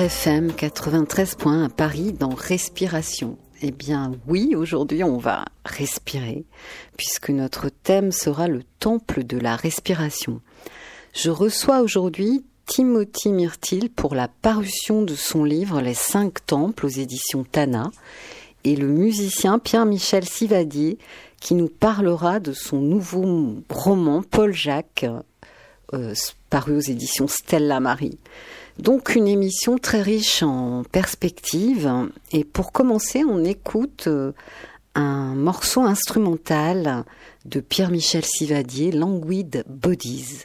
[0.00, 3.36] Aligre FM 93.1 à Paris dans Respiration.
[3.60, 6.46] Eh bien oui, aujourd'hui on va respirer
[6.96, 10.40] puisque notre thème sera le temple de la respiration.
[11.12, 16.88] Je reçois aujourd'hui Timothy Myrtil pour la parution de son livre Les cinq temples aux
[16.88, 17.90] éditions Tana
[18.64, 20.96] et le musicien Pierre-Michel Sivadier
[21.40, 25.04] qui nous parlera de son nouveau roman Paul Jacques
[25.92, 26.14] euh,
[26.48, 28.18] paru aux éditions Stella Marie.
[28.82, 31.90] Donc une émission très riche en perspectives.
[32.32, 34.32] Et pour commencer, on écoute euh,
[34.94, 37.04] un morceau instrumental
[37.44, 40.44] de Pierre-Michel Sivadier, Languid Bodies.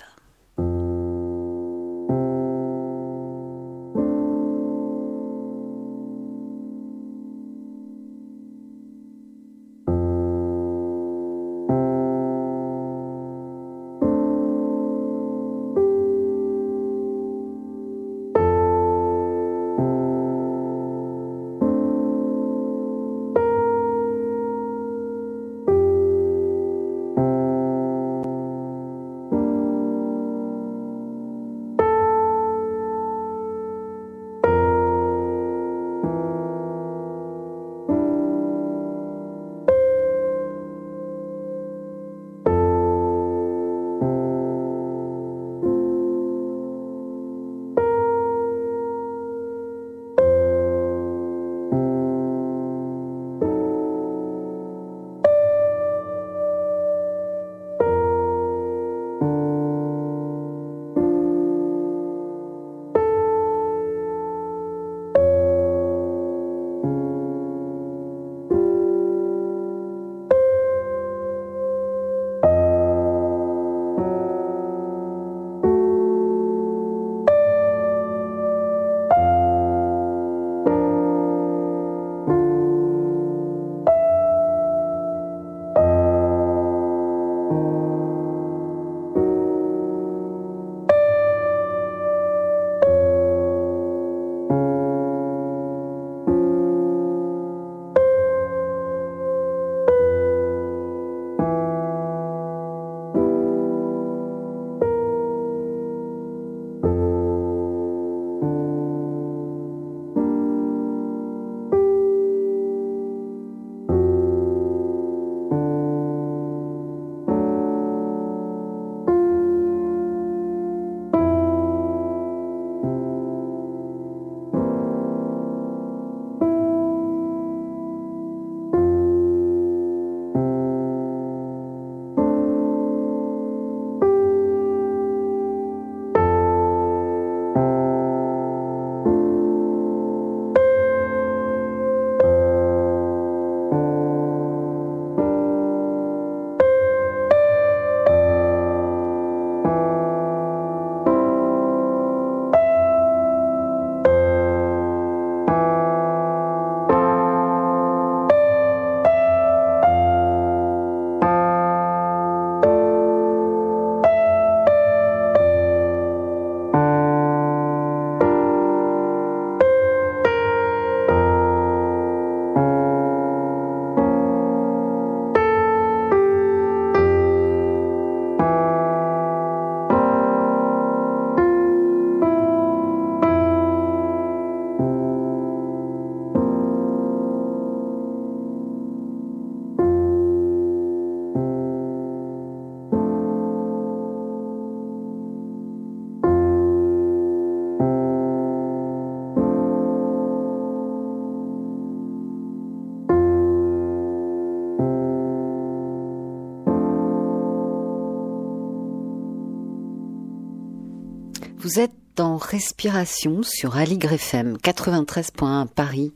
[212.56, 216.14] Respiration sur Aligre FM 93.1 Paris.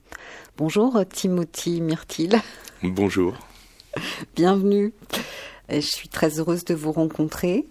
[0.56, 2.40] Bonjour Timothy Myrtil.
[2.82, 3.34] Bonjour.
[4.38, 4.94] Bienvenue.
[5.70, 7.66] Je suis très heureuse de vous rencontrer.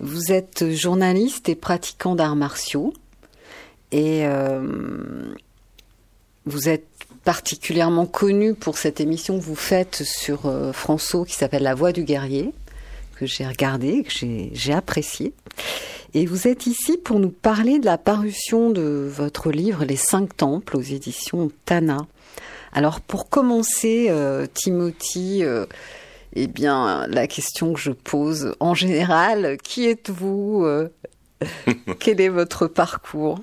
[0.00, 2.94] Vous êtes journaliste et pratiquant d'arts martiaux.
[3.92, 5.34] Et euh,
[6.46, 6.88] vous êtes
[7.24, 11.92] particulièrement connu pour cette émission que vous faites sur euh, François qui s'appelle La Voix
[11.92, 12.54] du guerrier,
[13.16, 14.10] que j'ai regardé, que
[14.50, 15.34] j'ai apprécié.
[16.16, 20.36] Et vous êtes ici pour nous parler de la parution de votre livre Les Cinq
[20.36, 22.06] Temples aux éditions Tana.
[22.72, 25.66] Alors pour commencer, euh, Timothy, euh,
[26.34, 30.64] eh bien la question que je pose en général, qui êtes-vous
[31.98, 33.40] Quel est votre parcours?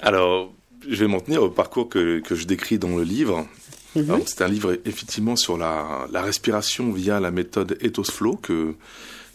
[0.00, 0.52] Alors,
[0.88, 3.46] je vais m'en tenir au parcours que, que, je décris dans le livre.
[3.94, 4.22] Mhm.
[4.26, 8.74] C'est un livre effectivement sur la, la, respiration via la méthode Ethos Flow que,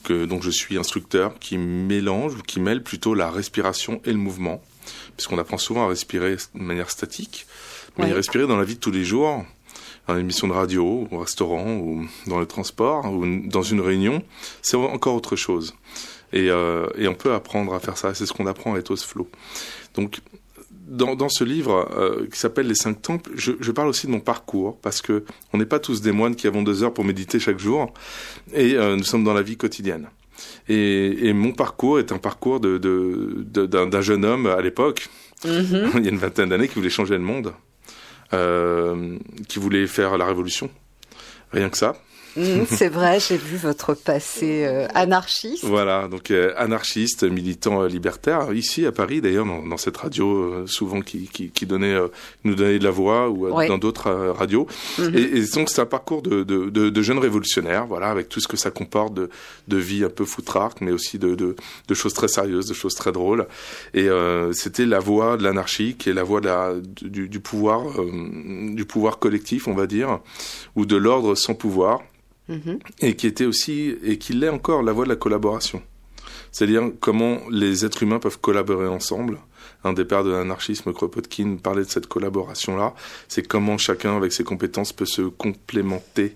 [0.03, 4.17] que dont je suis instructeur, qui mélange ou qui mêle plutôt la respiration et le
[4.17, 4.61] mouvement,
[5.15, 7.45] puisqu'on apprend souvent à respirer de manière statique,
[7.97, 9.43] mais respirer dans la vie de tous les jours,
[10.07, 14.23] dans l'émission de radio, au restaurant, ou dans le transport, ou dans une réunion,
[14.61, 15.75] c'est encore autre chose.
[16.33, 18.13] Et, euh, et, on peut apprendre à faire ça.
[18.13, 19.27] C'est ce qu'on apprend à Ethos Flow.
[19.95, 20.19] Donc,
[20.89, 24.11] dans, dans, ce livre euh, qui s'appelle Les Cinq Temples, je, je, parle aussi de
[24.11, 27.05] mon parcours parce que on n'est pas tous des moines qui avons deux heures pour
[27.05, 27.93] méditer chaque jour
[28.53, 30.09] et euh, nous sommes dans la vie quotidienne.
[30.67, 35.09] Et, et, mon parcours est un parcours de d'un jeune homme à l'époque,
[35.43, 35.91] mm-hmm.
[35.97, 37.53] il y a une vingtaine d'années, qui voulait changer le monde,
[38.33, 40.69] euh, qui voulait faire la révolution.
[41.51, 41.95] Rien que ça.
[42.35, 45.65] Mhm, c'est vrai, j'ai vu votre passé euh, anarchiste.
[45.65, 51.01] Voilà, donc euh, anarchiste, militant euh, libertaire, ici à Paris d'ailleurs, dans, cette radio souvent
[51.01, 51.97] qui, qui, qui donnait,
[52.43, 54.67] nous donnait de la voix ou dans d'autres radios.
[54.97, 55.17] Mhm.
[55.17, 58.39] et, et, donc c'est un parcours de, de, de, de, jeunes révolutionnaires, voilà, avec tout
[58.39, 59.29] ce que ça comporte de,
[59.67, 61.55] de vie un peu foutrarque, mais aussi de, de,
[61.87, 63.47] de choses très sérieuses, de choses très drôles.
[63.93, 64.07] Et
[64.53, 68.85] c'était la voix de l'anarchie, qui est la voix de la, du, du pouvoir, du
[68.85, 70.19] pouvoir collectif, on va dire,
[70.75, 72.01] ou de l'ordre sans pouvoir.
[72.49, 72.79] Mhm.
[73.01, 75.81] et qui était aussi, et qui l'est encore, la voie de la collaboration.
[76.51, 79.39] C'est-à-dire comment les êtres humains peuvent collaborer ensemble.
[79.83, 82.93] Un des pères de l'anarchisme, Kropotkin, parlait de cette collaboration-là.
[83.27, 86.35] C'est comment chacun, avec ses compétences, peut se complémenter,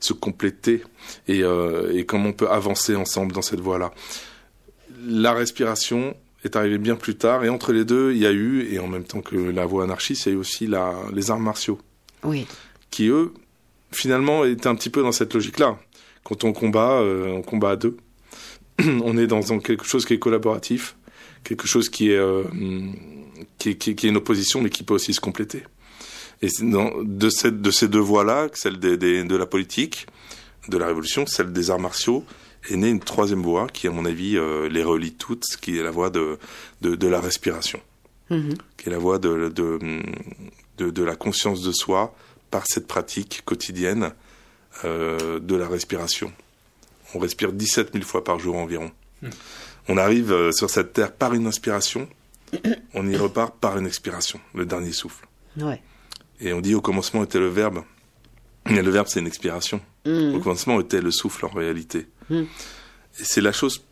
[0.00, 0.82] se compléter,
[1.26, 3.92] et, euh, et comment on peut avancer ensemble dans cette voie-là.
[5.06, 6.14] La respiration
[6.44, 8.86] est arrivée bien plus tard, et entre les deux, il y a eu, et en
[8.86, 11.80] même temps que la voie anarchiste, il y a eu aussi la, les arts martiaux.
[12.22, 12.46] Oui.
[12.90, 13.32] Qui, eux,
[13.94, 15.78] finalement est un petit peu dans cette logique-là.
[16.22, 17.96] Quand on combat, euh, on combat à deux.
[18.80, 20.96] on est dans, quelque chose qui est collaboratif,
[21.44, 22.44] quelque chose qui est, euh,
[23.58, 25.62] qui, est, qui, est une opposition, mais qui peut aussi se compléter.
[26.42, 30.06] Et dans, de, cette, de ces deux voies-là, celle des, des, de la politique,
[30.68, 32.24] de la révolution, celle des arts martiaux,
[32.70, 35.82] est née une troisième voie qui, à mon avis, euh, les relie toutes, qui est
[35.82, 36.38] la voie de,
[36.80, 37.80] de, de la respiration,
[38.30, 38.56] mm-hmm.
[38.78, 39.52] qui est la voie de,
[40.78, 42.14] de la conscience de soi,
[42.54, 44.12] par cette pratique quotidienne
[44.84, 46.32] euh, de la respiration.
[47.12, 48.92] On respire 17 000 fois par jour environ.
[49.22, 49.30] Hmm.
[49.88, 52.08] On arrive euh, sur cette terre par une inspiration,
[52.94, 55.26] on y repart par une expiration, le dernier souffle.
[56.38, 57.82] Et on dit au commencement était le verbe.
[58.70, 59.80] Mais le verbe, c'est une expiration.
[60.06, 60.36] Hmm.
[60.36, 62.06] Au commencement était le souffle en réalité.
[62.30, 62.44] Hmm.
[63.18, 63.84] Et c'est la chose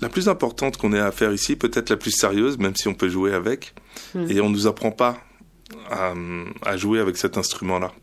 [0.00, 2.94] la plus importante qu'on ait à faire ici, peut-être la plus sérieuse, même si on
[2.94, 3.72] peut jouer avec.
[4.28, 5.18] Et on ne nous apprend pas
[5.90, 7.94] à jouer avec cet instrument-là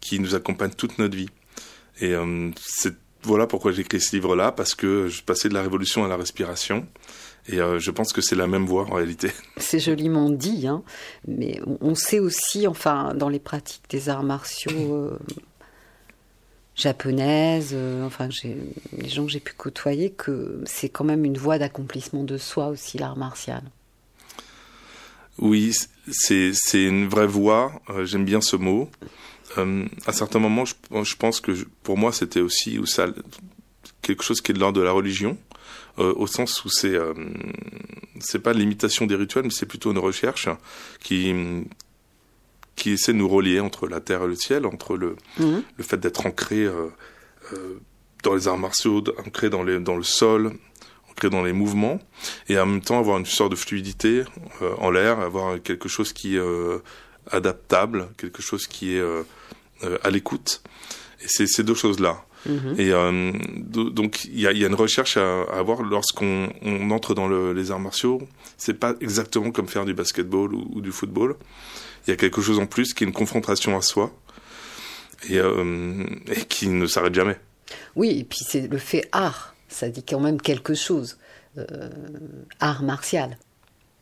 [0.00, 1.30] qui nous accompagne toute notre vie.
[2.00, 5.62] Et euh, c'est voilà pourquoi j'ai écrit ce livre-là, parce que je passais de la
[5.62, 6.86] révolution à la respiration.
[7.48, 9.32] Et euh, je pense que c'est la même voie en réalité.
[9.56, 10.82] C'est joliment dit, hein.
[11.26, 15.18] mais on sait aussi, enfin, dans les pratiques des arts martiaux euh,
[16.74, 17.74] japonaises,
[18.04, 18.28] enfin,
[18.92, 22.68] les gens que j'ai pu côtoyer, que c'est quand même une voie d'accomplissement de soi
[22.68, 23.62] aussi, l'art martial.
[25.38, 25.74] Oui,
[26.10, 27.72] c'est une vraie voie,
[28.04, 28.90] j'aime bien ce mot.
[29.56, 31.52] Euh, à certains moments, je, je pense que
[31.82, 33.06] pour moi, c'était aussi ou ça,
[34.02, 35.36] quelque chose qui est de l'ordre de la religion,
[35.98, 37.14] euh, au sens où c'est euh,
[38.20, 40.48] c'est pas l'imitation des rituels, mais c'est plutôt une recherche
[41.02, 41.34] qui
[42.76, 45.62] qui essaie de nous relier entre la terre et le ciel, entre le mhm.
[45.76, 46.86] le fait d'être ancré euh,
[47.52, 47.80] euh,
[48.22, 50.52] dans les arts martiaux, ancré dans les dans le sol,
[51.10, 52.00] ancré dans les mouvements,
[52.48, 54.22] et en même temps avoir une sorte de fluidité
[54.78, 56.38] en l'air, avoir quelque chose qui
[57.30, 59.24] adaptable, quelque chose qui est euh,
[60.02, 60.62] à l'écoute.
[61.22, 62.24] Et c'est ces deux choses-là.
[62.46, 62.74] Mhm.
[62.78, 63.32] Et euh,
[63.90, 67.28] donc il y a, y a, une recherche à, à avoir lorsqu'on on entre dans
[67.28, 68.20] le, les arts martiaux.
[68.56, 71.36] C'est pas exactement comme faire du basketball ou, ou, du football.
[72.06, 74.12] Il y a quelque chose en plus qui est une confrontation à soi
[75.28, 77.38] et, euh, et qui ne s'arrête jamais.
[77.96, 79.54] Oui, et puis c'est le fait art.
[79.68, 81.18] Ça dit quand même quelque chose.
[81.58, 81.90] Euh,
[82.60, 83.36] art martial.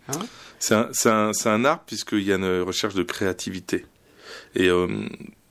[0.08, 0.18] Hein
[0.58, 3.84] c'est un, un, un, art puisqu'il y a une recherche de créativité.
[4.54, 4.86] Et euh,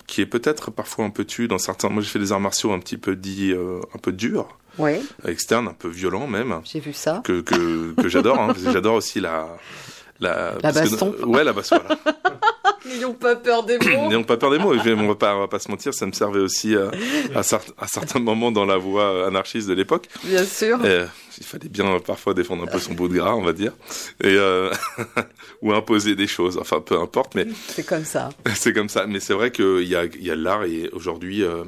[0.07, 1.89] qui est peut-être parfois un peu tu dans certains.
[1.89, 5.01] Moi, j'ai fait des arts martiaux un petit peu dit euh, un peu durs, Ouais,
[5.25, 7.21] externes, un peu violents même, j'ai vu ça.
[7.23, 8.39] que que, que j'adore.
[8.39, 9.47] Hein, j'adore aussi la
[10.19, 11.15] la, La parce que- baston.
[11.25, 11.79] ouais, la baston.
[11.85, 11.99] Voilà.
[12.85, 14.07] N'ayons pas peur des mots.
[14.09, 14.73] N'ayons pas peur des mots.
[14.75, 16.91] Et puis, on va pas, on va pas se mentir, ça me servait aussi euh,
[17.33, 20.07] à, cer- à certains moments dans la voie euh, anarchiste de l'époque.
[20.23, 20.77] Bien sûr.
[20.83, 21.07] Euh,
[21.39, 23.71] il fallait bien parfois défendre un peu son bout de gras, on va dire,
[24.23, 24.69] et euh,
[25.63, 26.59] ou imposer des choses.
[26.61, 28.29] Enfin, peu importe, mais C'est comme ça.
[28.55, 29.07] c'est comme ça.
[29.07, 31.63] Mais c'est vrai qu'il y a, il y a l'art et aujourd'hui, euh,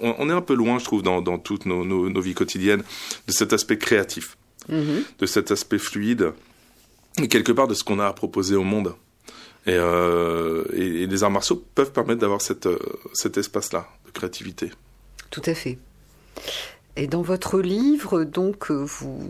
[0.00, 2.34] on, on est un peu loin, je trouve, dans, dans toutes nos, nos, nos vies
[2.34, 2.84] quotidiennes,
[3.26, 4.36] de cet aspect créatif,
[4.68, 5.02] Mhm.
[5.18, 6.32] de cet aspect fluide,
[7.28, 8.94] quelque part de ce qu'on a à proposer au monde.
[9.66, 12.78] Et, euh, les arts martiaux peuvent permettre d'avoir euh,
[13.14, 14.70] cet espace-là de créativité.
[15.30, 15.78] Tout à fait.
[16.98, 19.20] Et dans votre livre, donc, euh, vous,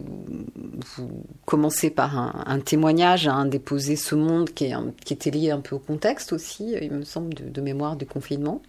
[1.47, 2.17] commencez par
[2.49, 4.75] un, témoignage à déposer ce monde qui, est
[5.05, 8.63] qui était lié un peu au contexte aussi, il me semble, de, mémoire du confinement.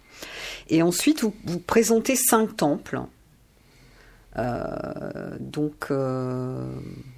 [0.68, 3.00] Et ensuite, vous présentez cinq temples.
[4.38, 6.64] Euh, donc, euh,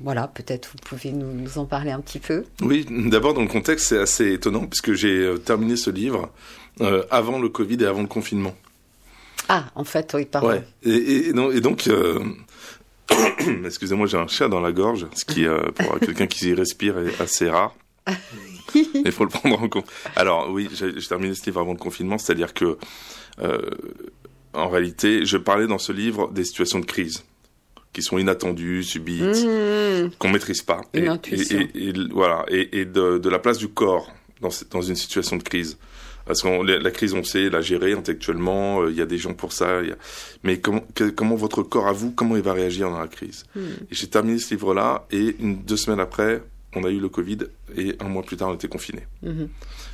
[0.00, 2.44] voilà, peut-être vous pouvez nous, nous en parler un petit peu.
[2.62, 6.30] Oui, d'abord dans le contexte, c'est assez étonnant puisque j'ai euh, terminé ce livre
[7.10, 8.54] avant le Covid et avant le confinement.
[9.50, 10.48] Ah, en fait, oui, pardon.
[10.48, 10.62] Ouais.
[10.82, 12.20] Et, et- et donc, et donc, euh,
[13.66, 16.98] excusez-moi, j'ai un chat dans la gorge, ce qui euh, pour quelqu'un qui y respire
[16.98, 17.74] est assez rare.
[18.74, 19.86] Il faut le prendre en compte.
[20.16, 22.78] Alors oui, j'ai j'ai terminé ce livre avant le confinement, c'est-à-dire que
[23.42, 23.58] euh,
[24.54, 27.24] en réalité, je parlais dans ce livre des situations de crise
[27.92, 30.10] qui sont inattendues, subites, Mmh.
[30.18, 30.80] qu'on maîtrise pas.
[30.94, 31.04] Et,
[32.12, 35.76] voilà, et, de, de la place du corps dans, une situation de crise.
[36.26, 38.82] Parce que la, crise, on sait la gérer intellectuellement.
[38.82, 39.82] euh, Il y a des gens pour ça.
[39.82, 39.96] il y a-
[40.44, 43.44] Mais comment, que- comment votre corps à vous, comment il va réagir dans la crise.
[43.56, 46.42] Et j'ai terminé ce livre-là et une, deux semaines après,
[46.76, 47.38] on a eu le Covid
[47.76, 49.06] et un mois plus tard, on était confinés.
[49.22, 49.48] Mhm.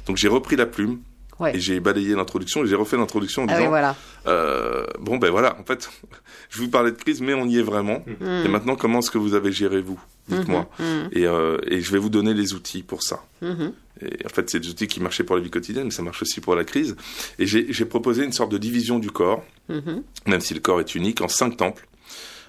[0.07, 0.99] Donc j'ai repris la plume
[1.39, 1.55] Ouais.
[1.57, 3.97] et j'ai balayé l'introduction et j'ai refait l'introduction en Ah oui, disant voilà.
[4.27, 5.91] euh, bon ben voilà, en fait,
[6.51, 8.03] je vous parlais de crise, mais on y est vraiment.
[8.21, 8.43] Hmm.
[8.45, 10.01] Et maintenant, comment est-ce que vous avez géré vous?
[10.29, 10.69] Dites-moi.
[10.81, 11.09] Mhm.
[11.13, 13.23] Et, euh, et je vais vous donner les outils pour ça.
[13.43, 13.73] Mhm.
[14.03, 16.21] Et en fait, c'est des outils qui marchaient pour la vie quotidienne, mais ça marche
[16.23, 16.97] aussi pour la crise.
[17.39, 20.03] Et j'ai proposé une sorte de division du corps, Mhm.
[20.27, 21.87] même si le corps est unique, en cinq temples.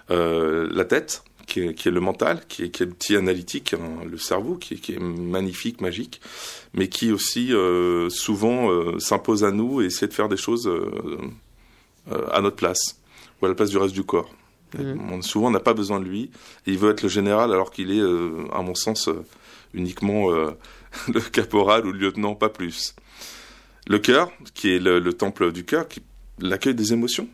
[0.10, 3.16] Euh, la tête, qui est, qui est le mental, qui est, qui est le petit
[3.16, 6.22] analytique, hein, le cerveau, qui est, qui est magnifique, magique,
[6.74, 10.68] mais qui aussi euh, souvent euh, s'impose à nous et essaie de faire des choses
[10.68, 13.00] euh, à notre place,
[13.42, 14.30] ou à la place du reste du corps.
[14.77, 15.12] Mhm.
[15.13, 16.30] On- souvent, on n'a pas besoin de lui,
[16.66, 18.01] et il veut être le général alors qu'il est,
[18.54, 19.10] à mon sens,
[19.74, 20.30] uniquement
[21.08, 22.96] le caporal ou le lieutenant, pas plus.
[23.88, 26.01] Le cœur, qui est le, le temple du cœur, qui
[26.39, 27.27] l'accueil des émotions.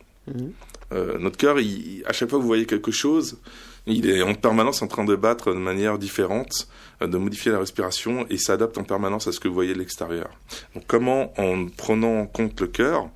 [0.92, 3.38] Euh, notre cœur, il- à chaque fois que vous voyez quelque chose,
[3.86, 6.68] il est en permanence en train de battre de manière différente,
[7.02, 9.80] euh, de modifier la respiration et s'adapte en permanence à ce que vous voyez de
[9.80, 10.30] l'extérieur.
[10.74, 13.10] Donc comment, en prenant en compte le cœur,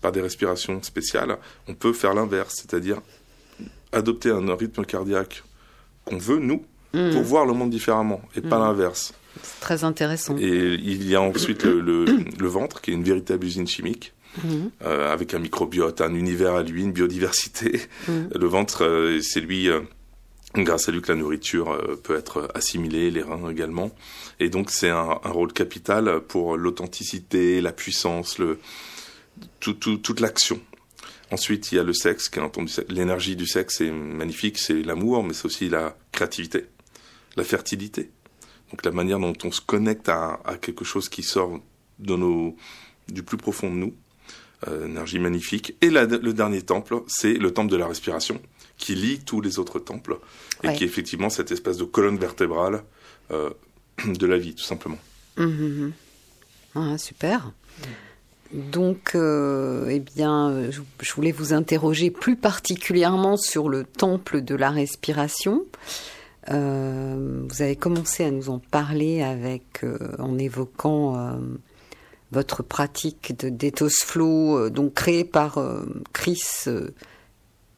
[0.00, 1.38] par des respirations spéciales,
[1.68, 3.00] on peut faire l'inverse, c'est-à-dire
[3.92, 5.42] adopter un rythme cardiaque
[6.04, 7.12] qu'on veut, nous, Mhm.
[7.12, 8.64] pour voir le monde différemment, et pas Mhm.
[8.64, 9.14] l'inverse.
[9.42, 10.36] C'est très intéressant.
[10.38, 12.04] Et il y a ensuite le, le,
[12.38, 14.12] le ventre, qui est une véritable usine chimique,
[14.44, 14.70] Mhm.
[14.84, 17.80] euh, avec un microbiote, un univers à lui, une biodiversité.
[18.08, 19.80] Le ventre, euh, c'est lui, euh,
[20.56, 23.90] grâce à lui que la nourriture euh, peut être assimilée, les reins également.
[24.40, 28.58] Et donc c'est un, un rôle capital pour l'authenticité, la puissance, le,
[29.60, 30.60] tout, tout- toute l'action.
[31.30, 34.82] Ensuite, il y a le sexe, qui est entendu, l'énergie du sexe est magnifique, c'est
[34.82, 36.66] l'amour, mais c'est aussi la créativité,
[37.36, 38.10] la fertilité.
[38.70, 41.58] Donc la manière dont on se connecte à, quelque chose qui sort
[41.98, 42.56] de nos,
[43.08, 43.94] du plus profond de nous.
[44.68, 45.74] Euh, énergie magnifique.
[45.82, 48.40] Et le dernier temple, c'est le temple de la respiration,
[48.76, 50.18] qui lie tous les autres temples,
[50.62, 50.74] et Ouais.
[50.76, 52.82] qui est effectivement cette espèce de colonne vertébrale
[53.30, 53.50] euh,
[54.06, 54.98] de la vie, tout simplement.
[55.36, 55.92] Mhm.
[56.74, 57.52] Ah, super.
[58.52, 64.54] Donc, euh, eh bien, je, je voulais vous interroger plus particulièrement sur le temple de
[64.54, 65.64] la respiration.
[66.50, 71.38] Euh, vous avez commencé à nous en parler avec, euh, en évoquant
[72.32, 75.58] votre pratique de Dethos Flow, donc créée par
[76.12, 76.42] Chris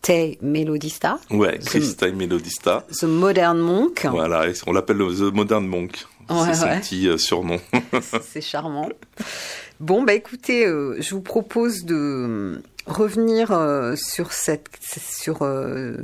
[0.07, 2.87] Tay Melodista, Ouais, Christa Melodista.
[2.97, 4.07] The Modern Monk.
[4.09, 6.07] Voilà, on l'appelle le The Modern Monk.
[6.31, 6.79] Ouais, c'est son ouais.
[6.79, 7.59] petit euh, surnom.
[8.23, 8.89] C'est charmant.
[9.81, 15.97] Bon, bah écoutez, euh, je vous propose de euh, revenir euh, sur cette, sur euh,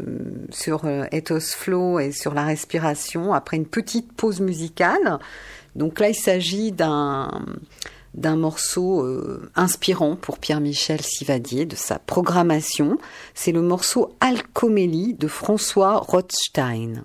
[0.50, 0.82] sur
[1.12, 5.20] Ethos Flow et sur la respiration après une petite pause musicale.
[5.76, 7.44] Donc là, il s'agit d'un
[8.14, 12.98] d'un morceau euh, inspirant pour Pierre-Michel Sivadier de sa programmation.
[13.34, 17.04] C'est le morceau Alcomélie de François Rothstein.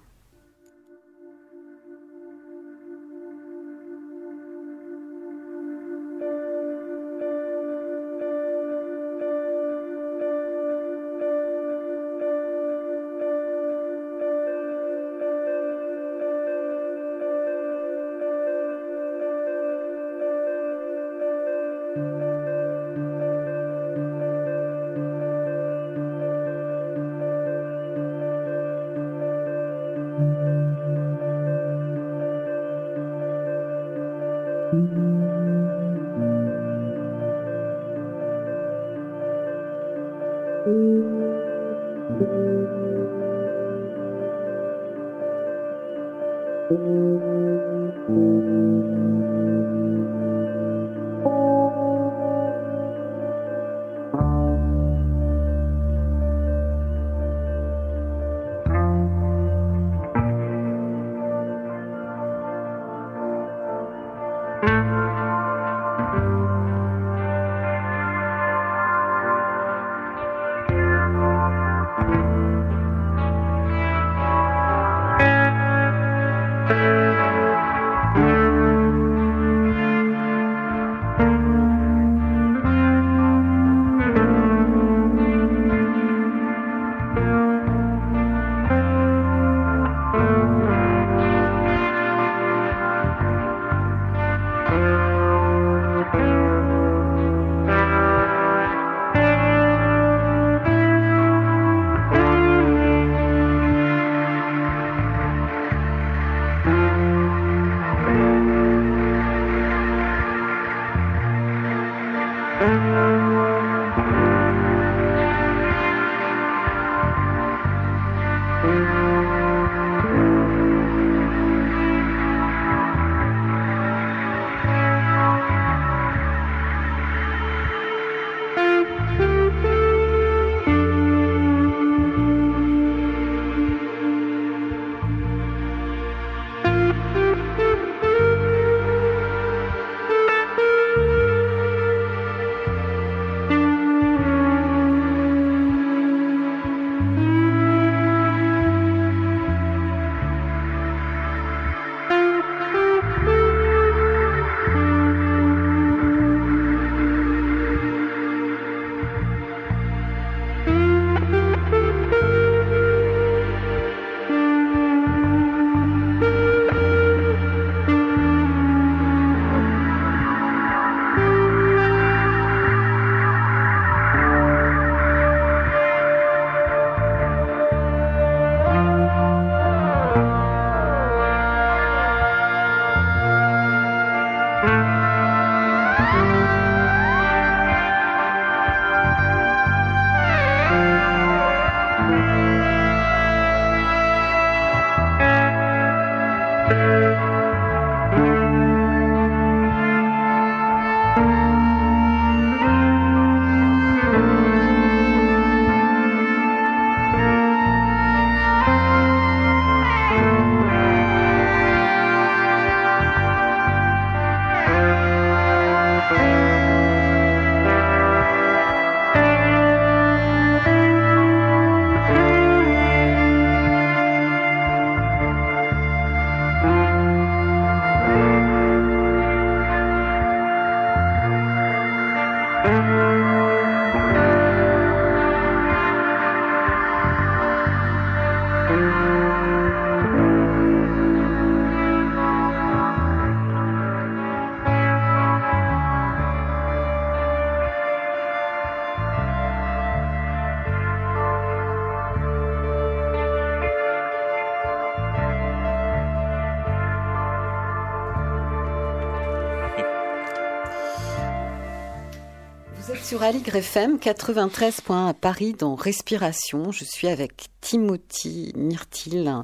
[263.17, 266.71] Sur Aligre FM 93.1 à Paris dans Respiration.
[266.71, 269.41] Je suis avec Timothy Myrtil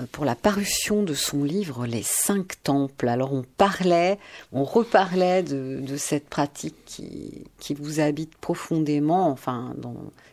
[0.00, 3.08] euh, pour la parution de son livre Les cinq temples.
[3.08, 4.18] Alors on parlait,
[4.50, 9.74] on reparlait de, cette pratique qui, vous habite profondément, enfin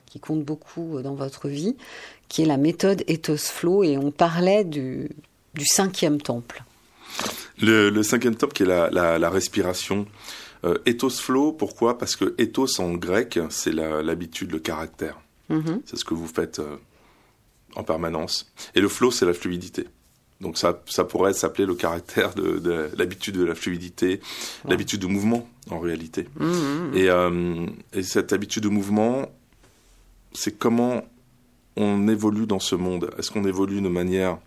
[0.06, 1.76] qui compte beaucoup dans votre vie,
[2.30, 5.10] qui est la méthode Ethos Flow, et on parlait du,
[5.60, 6.64] cinquième temple.
[7.62, 10.08] Le, cinquième temple qui est la respiration.
[10.66, 11.98] Euh, ethos flow, pourquoi?
[11.98, 15.20] Parce que ethos en grec, c'est l'habitude, le caractère.
[15.50, 15.82] Mhm.
[15.86, 16.78] C'est ce que vous faites euh,
[17.76, 18.52] en permanence.
[18.76, 19.88] Et le flow, c'est la fluidité.
[20.42, 24.20] Donc ça, ça pourrait s'appeler le caractère de, l'habitude de la fluidité,
[24.66, 26.28] l'habitude de mouvement en réalité.
[26.40, 26.98] Mhm, mhm.
[26.98, 29.30] Et, euh, et, cette habitude de mouvement,
[30.34, 31.06] c'est comment
[31.76, 33.10] on évolue dans ce monde?
[33.18, 34.38] Est-ce qu'on évolue de manière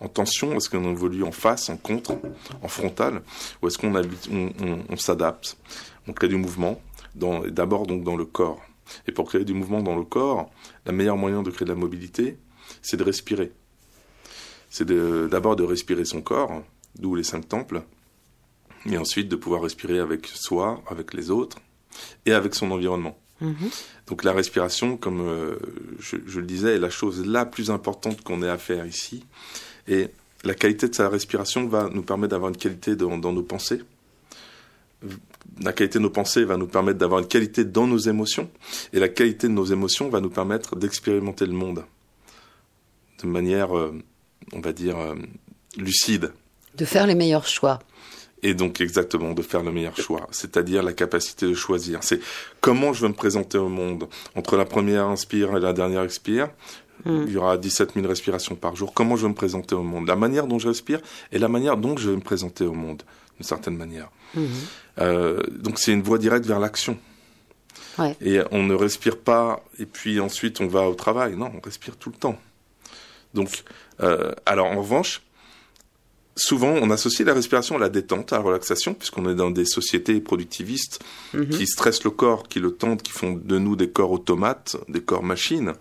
[0.00, 2.18] en tension Est-ce qu'on évolue en face, en contre,
[2.62, 3.22] en frontal
[3.62, 5.56] Ou est-ce qu'on on, s'adapte
[6.08, 6.80] On crée du mouvement,
[7.14, 8.60] d'abord donc dans le corps.
[9.08, 10.50] Et pour créer du mouvement dans le corps,
[10.84, 12.38] la meilleure moyen de créer de la mobilité,
[12.82, 13.52] c'est de respirer.
[14.70, 16.62] C'est d'abord de, respirer son corps,
[16.98, 17.82] d'où les cinq temples,
[18.86, 21.58] et ensuite de pouvoir respirer avec soi, avec les autres,
[22.26, 23.16] et avec son environnement.
[23.40, 23.70] Mhm.
[24.06, 25.56] Donc la respiration, comme euh,
[25.98, 29.24] je, le disais, est la chose la plus importante qu'on ait à faire ici.
[29.88, 30.08] Et
[30.44, 33.80] la qualité de sa respiration va nous permettre d'avoir une qualité dans, nos pensées.
[35.60, 38.50] La qualité de nos pensées va nous permettre d'avoir une qualité dans nos émotions.
[38.92, 41.84] Et la qualité de nos émotions va nous permettre d'expérimenter le monde
[43.22, 43.92] de manière, euh,
[44.52, 45.14] on va dire, euh,
[45.76, 46.32] lucide.
[46.74, 47.78] De faire les meilleurs choix.
[48.42, 52.00] Et donc exactement, de faire le meilleur choix, c'est-à-dire la capacité de choisir.
[52.02, 52.20] C'est
[52.60, 54.06] comment je veux me présenter au monde.
[54.34, 56.50] Entre la première inspire et la dernière expire,
[57.06, 58.94] il y aura 17 000 respirations par jour.
[58.94, 60.06] Comment je veux me présenter au monde?
[60.06, 61.00] La manière dont je respire
[61.32, 63.02] et la manière dont je vais me présenter au monde,
[63.36, 64.10] d'une certaine manière.
[64.34, 64.46] Hmm.
[65.00, 66.98] Euh, donc c'est une voie directe vers l'action.
[67.98, 68.16] Ouais.
[68.20, 71.36] Et on ne respire pas et puis ensuite on va au travail.
[71.36, 72.38] Non, on respire tout le temps.
[73.34, 73.64] Donc,
[74.00, 75.22] euh, alors en revanche,
[76.36, 79.64] souvent, on associe la respiration à la détente, à la relaxation, puisqu'on est dans des
[79.64, 81.02] sociétés productivistes
[81.32, 81.48] mhm.
[81.48, 85.02] qui stressent le corps, qui le tendent, qui font de nous des corps automates, des
[85.02, 85.74] corps machines.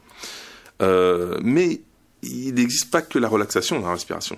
[0.81, 1.81] Euh, mais
[2.21, 4.37] il n'existe pas que la relaxation dans la respiration.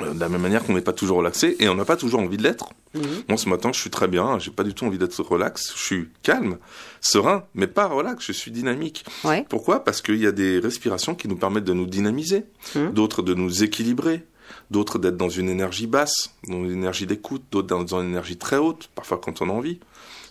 [0.00, 2.20] Euh, de la même manière qu'on n'est pas toujours relaxé et on n'a pas toujours
[2.20, 2.68] envie de l'être.
[2.94, 3.02] Mhm.
[3.28, 5.82] Moi, ce matin, je suis très bien, j'ai pas du tout envie d'être relax, je
[5.82, 6.58] suis calme,
[7.00, 9.04] serein, mais pas relax, je suis dynamique.
[9.48, 9.84] Pourquoi?
[9.84, 12.44] Parce qu'il y a des respirations qui nous permettent de nous dynamiser,
[12.76, 12.92] mhm.
[12.92, 14.24] d'autres de nous équilibrer,
[14.70, 18.56] d'autres d'être dans une énergie basse, dans une énergie d'écoute, d'autres dans une énergie très
[18.56, 19.80] haute, parfois quand on a envie.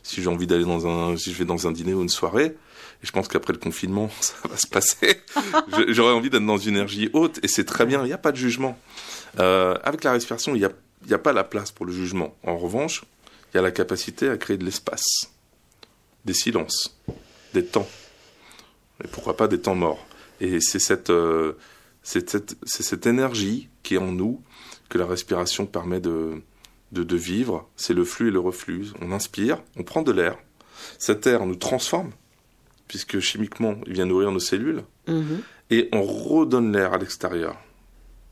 [0.01, 2.55] Si j'ai envie d'aller dans un, si je vais dans un dîner ou une soirée,
[3.03, 5.21] et je pense qu'après le confinement, ça va se passer,
[5.89, 8.31] j'aurais envie d'être dans une énergie haute, et c'est très bien, il n'y a pas
[8.31, 8.77] de jugement.
[9.39, 10.59] Euh, avec la respiration, il
[11.07, 12.35] n'y a, pas la place pour le jugement.
[12.43, 13.03] En revanche,
[13.53, 15.31] il y a la capacité à créer de l'espace,
[16.25, 16.97] des silences,
[17.53, 17.87] des temps,
[19.03, 20.05] et pourquoi pas des temps morts.
[20.39, 21.53] Et c'est cette, euh,
[23.05, 24.41] énergie qui est en nous
[24.89, 26.41] que la respiration permet de,
[26.91, 27.69] de, vivre.
[27.75, 28.87] C'est le flux et le reflux.
[29.01, 30.37] On inspire, on prend de l'air.
[30.97, 32.11] Cet air nous transforme,
[32.87, 34.83] puisque chimiquement, il vient nourrir nos cellules.
[35.07, 35.41] Mhm.
[35.69, 37.57] Et on redonne l'air à l'extérieur,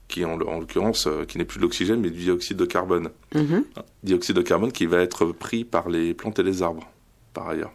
[0.07, 3.09] qui en, en l'occurrence, euh, qui n'est plus de l'oxygène, mais du dioxyde de carbone.
[3.33, 3.65] Mhm.
[4.03, 6.89] Dioxyde de carbone qui va être pris par les plantes et les arbres,
[7.33, 7.73] par ailleurs,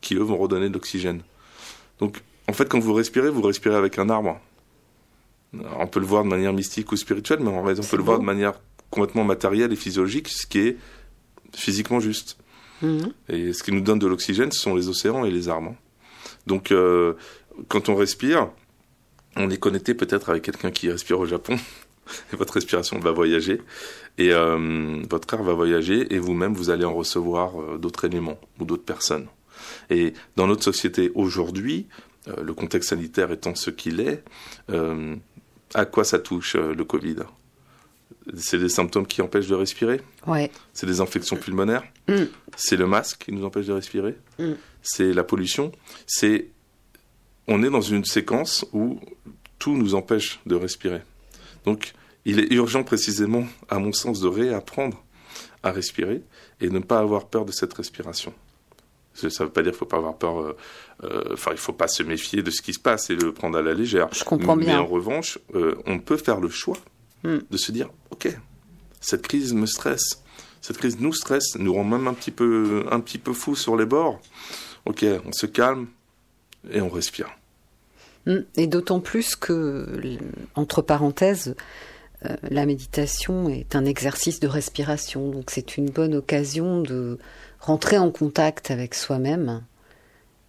[0.00, 1.22] qui eux vont redonner de l'oxygène.
[1.98, 4.38] Donc, en fait, quand vous respirez, vous respirez avec un arbre.
[5.78, 8.02] On peut le voir de manière mystique ou spirituelle, mais en réalité, on peut le
[8.02, 8.54] voir de manière
[8.90, 10.76] complètement matérielle et physiologique, ce qui est
[11.52, 12.36] physiquement juste.
[12.82, 13.12] Mhm.
[13.28, 15.74] Et ce qui nous donne de l'oxygène, ce sont les océans et les arbres.
[16.46, 17.14] Donc, euh,
[17.68, 18.50] quand on respire,
[19.36, 21.56] on est connecté peut-être avec quelqu'un qui respire au Japon.
[22.32, 23.60] et votre respiration va voyager.
[24.18, 28.38] Et euh, votre air va voyager, et vous-même, vous allez en recevoir euh, d'autres éléments
[28.60, 29.26] ou d'autres personnes.
[29.90, 31.86] Et dans notre société aujourd'hui,
[32.42, 34.24] le contexte sanitaire étant ce qu'il est,
[35.74, 37.16] à quoi ça touche le Covid?
[38.36, 40.00] C'est des symptômes qui empêchent de respirer?
[40.26, 40.50] Ouais.
[40.72, 41.84] C'est des infections pulmonaires?
[42.08, 42.24] Mm.
[42.56, 44.16] C'est le masque qui nous empêche de respirer?
[44.38, 44.52] Mm.
[44.84, 45.72] C'est la pollution
[46.06, 46.50] C'est
[47.48, 49.00] on est dans une séquence où
[49.58, 51.02] tout nous empêche de respirer.
[51.64, 51.92] Donc,
[52.24, 55.02] il est urgent précisément, à mon sens, de réapprendre
[55.62, 56.22] à respirer
[56.60, 58.32] et ne pas avoir peur de cette respiration.
[59.14, 60.40] Ça ne veut pas dire qu'il ne faut pas avoir peur.
[60.40, 60.56] Euh,
[61.04, 63.32] euh, enfin, il ne faut pas se méfier de ce qui se passe et le
[63.32, 64.08] prendre à la légère.
[64.12, 64.66] Je comprends bien.
[64.66, 66.78] Mais en revanche, euh, on peut faire le choix
[67.22, 67.38] hmm.
[67.48, 68.36] de se dire, ok,
[69.00, 70.22] cette crise me stresse,
[70.60, 73.76] cette crise nous stresse, nous rend même un petit peu, un petit peu fou sur
[73.76, 74.20] les bords.
[74.86, 75.86] Ok, on se calme
[76.70, 77.30] et on respire.
[78.26, 78.40] Hmm.
[78.56, 80.18] Et d'autant plus que,
[80.54, 81.54] entre parenthèses,
[82.42, 87.18] la méditation est un exercice de respiration, donc c'est une bonne occasion de
[87.60, 89.62] rentrer en contact avec soi-même.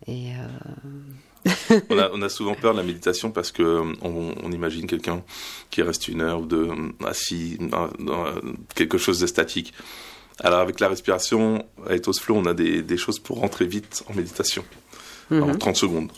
[0.07, 1.79] Et euh,
[2.13, 5.23] on, a, souvent peur de la méditation parce que euh, on, imagine quelqu'un
[5.69, 7.89] qui reste une heure ou deux euh, assis dans,
[8.75, 9.73] quelque chose de statique.
[10.43, 14.13] Alors avec la respiration, à Ethos Flow, on a des, choses pour rentrer vite en
[14.13, 14.63] méditation.
[15.31, 15.75] En 30 mhm.
[15.75, 16.11] secondes,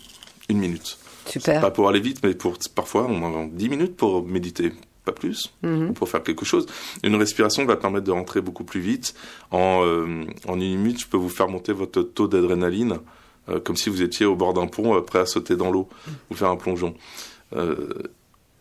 [0.49, 0.97] une minute.
[1.27, 1.61] Super.
[1.61, 4.73] Pas pour aller vite, mais pour parfois on a 10 minutes pour méditer
[5.05, 5.93] pas plus, mhm.
[5.93, 6.65] pour faire quelque chose.
[7.03, 9.15] Une respiration va permettre de rentrer beaucoup plus vite.
[9.51, 12.99] En, euh, en une minute, je peux vous faire monter votre taux d'adrénaline,
[13.47, 15.87] euh, comme si vous étiez au bord d'un pont, euh, prêt à sauter dans l'eau,
[16.29, 16.93] ou faire un plongeon.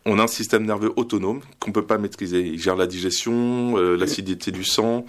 [0.06, 2.40] On a un système nerveux autonome qu'on peut pas maîtriser.
[2.40, 5.04] Il gère la digestion, l'acidité du sang,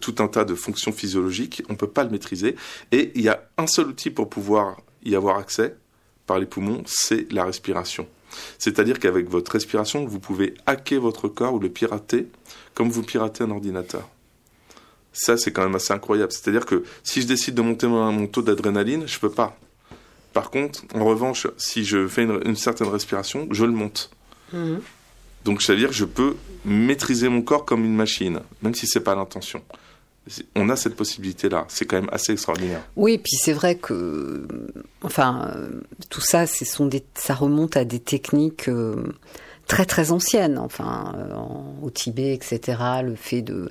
[0.00, 1.62] tout un tas de fonctions physiologiques.
[1.68, 2.54] On peut pas le maîtriser.
[2.92, 5.74] Et il y a un seul outil pour pouvoir y avoir accès
[6.28, 8.06] par les poumons, c'est la respiration.
[8.58, 12.28] C'est-à-dire qu'avec votre respiration, vous pouvez hacker votre corps ou le pirater
[12.74, 14.08] comme vous piratez un ordinateur.
[15.12, 16.30] Ça, c'est quand même assez incroyable.
[16.30, 19.58] C'est-à-dire que si je décide de monter mon, taux d'adrénaline, je ne peux pas.
[20.32, 24.10] Par contre, en revanche, si je fais une, certaine respiration, je le monte.
[24.52, 24.80] Mhm.
[25.44, 29.04] Donc, c'est-à-dire que je peux maîtriser mon corps comme une machine, même si ce n'est
[29.04, 29.62] pas l'intention.
[30.54, 31.64] On a cette possibilité-là.
[31.68, 32.82] C'est quand même assez extraordinaire.
[32.96, 34.46] Oui, puis c'est vrai que,
[35.02, 35.54] enfin,
[36.10, 38.68] tout ça, ce sont des, ça remonte à des techniques
[39.66, 40.58] très très anciennes.
[40.58, 41.14] Enfin,
[41.82, 42.78] au Tibet, etc.
[43.02, 43.70] Le fait de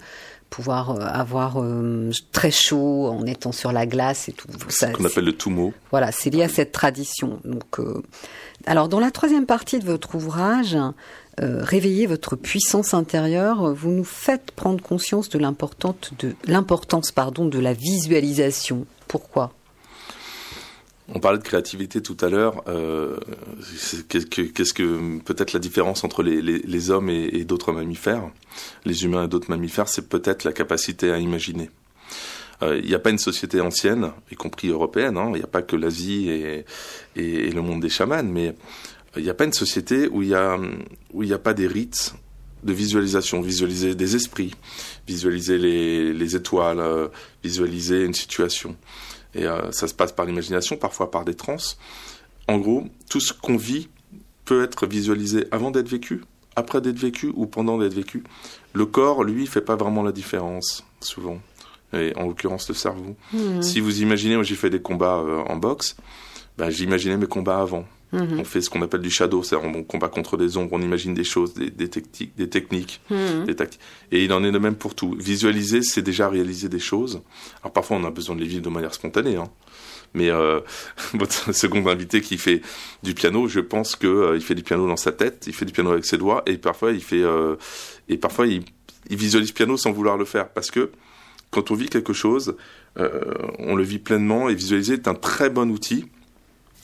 [0.49, 4.47] pouvoir euh, avoir euh, très chaud en étant sur la glace et tout.
[4.69, 5.73] Ça, ce qu'on appelle le tumo.
[5.91, 7.39] Voilà, c'est lié à cette tradition.
[7.43, 8.01] Donc, euh,
[8.67, 10.77] alors dans la troisième partie de votre ouvrage,
[11.39, 16.36] réveiller votre puissance intérieure, vous nous faites prendre conscience de l'importance de
[17.49, 18.86] de la visualisation.
[19.08, 19.53] Pourquoi?
[21.13, 22.63] On parlait de créativité tout à l'heure.
[22.67, 23.17] Euh,
[24.10, 28.30] Qu'est-ce que, peut-être la différence entre les, hommes et d'autres mammifères,
[28.86, 31.69] les humains et d'autres mammifères, c'est peut-être la capacité à imaginer.
[32.63, 35.17] Euh, il n'y a pas une société ancienne, y compris européenne.
[35.17, 36.65] Hein, il n'y a pas que l'Asie et,
[37.15, 38.56] le monde des chamans, mais
[39.15, 40.58] il n'y a pas une société où il y a
[41.13, 42.13] n'y a pas des rites
[42.63, 44.54] de visualisation, visualiser des esprits,
[45.08, 47.08] visualiser les, les étoiles, euh,
[47.43, 48.76] visualiser une situation.
[49.36, 51.58] Et euh, ça se passe par l'imagination, parfois par des trans.
[52.48, 53.89] En gros, tout ce qu'on vit
[54.46, 56.24] peut être visualisé avant d'être vécu,
[56.56, 58.24] après d'être vécu ou pendant d'être vécu.
[58.74, 61.39] Le corps, lui, fait pas vraiment la différence, souvent.
[61.93, 63.15] Et en l'occurrence, le cerveau.
[63.32, 63.62] Hmm.
[63.62, 65.95] Si vous imaginez, moi j'ai fait des combats euh, en boxe,
[66.58, 67.86] ben, j'imaginais mes combats avant.
[68.13, 68.39] Mhm.
[68.39, 71.13] On fait ce qu'on appelle du shadow, c'est-à-dire on combat contre des ombres, on imagine
[71.13, 73.45] des choses, des, des, techniques, des techniques, mhm.
[73.45, 73.82] des tactiques.
[74.12, 75.15] Et il en est de même pour tout.
[75.19, 77.21] Visualiser, c'est déjà réaliser des choses.
[77.62, 79.36] Alors parfois, on a besoin de les vivre de manière spontanée.
[79.36, 79.50] Hein.
[80.13, 80.62] Mais euh,
[81.13, 82.62] votre second invité qui fait
[83.04, 85.65] du piano, je pense que euh, il fait du piano dans sa tête, il fait
[85.65, 87.56] du piano avec ses doigts, et parfois il fait euh,
[88.08, 88.63] et parfois il,
[89.10, 90.91] il visualise piano sans vouloir le faire, parce que
[91.51, 92.55] quand on vit quelque chose,
[92.97, 96.05] euh, on le vit pleinement, et visualiser est un très bon outil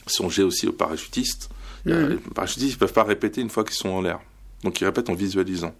[0.07, 1.49] Songez aussi aux parachutistes.
[1.87, 4.19] Euh, les parachutistes ne peuvent pas répéter une fois qu'ils sont en l'air.
[4.63, 5.75] Donc ils répètent en visualisant,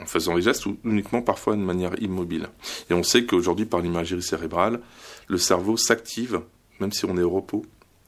[0.00, 2.48] en faisant les gestes ou uniquement parfois de manière immobile.
[2.90, 4.80] Et on sait qu'aujourd'hui, par l'imagerie cérébrale,
[5.28, 6.40] le cerveau s'active,
[6.80, 7.64] même si on est au repos.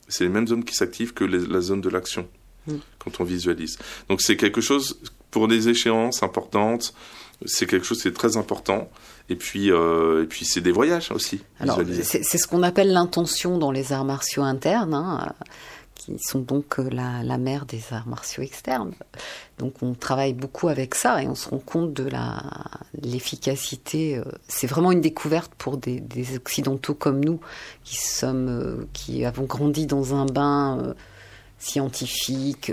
[0.08, 2.28] C'est les mêmes zones qui s'activent que la zone de l'action
[2.66, 2.74] mm.
[2.98, 3.78] quand on visualise.
[4.08, 6.94] Donc c'est quelque chose, pour des échéances importantes,
[7.46, 8.90] c'est quelque chose qui est très important.
[9.28, 11.40] Et puis, euh, et puis c'est des voyages aussi.
[12.02, 15.32] c'est ce qu'on appelle l'intention dans les arts martiaux internes, hein,
[15.94, 18.92] qui sont donc euh, la, la, mère des arts martiaux externes.
[19.58, 22.10] Donc on travaille beaucoup avec ça et on se rend compte de
[23.00, 24.18] l'efficacité.
[24.18, 27.40] Euh, c'est vraiment une découverte pour des, des, occidentaux comme nous,
[27.84, 30.94] qui sommes, qui avons grandi dans un bain
[31.60, 32.72] scientifique,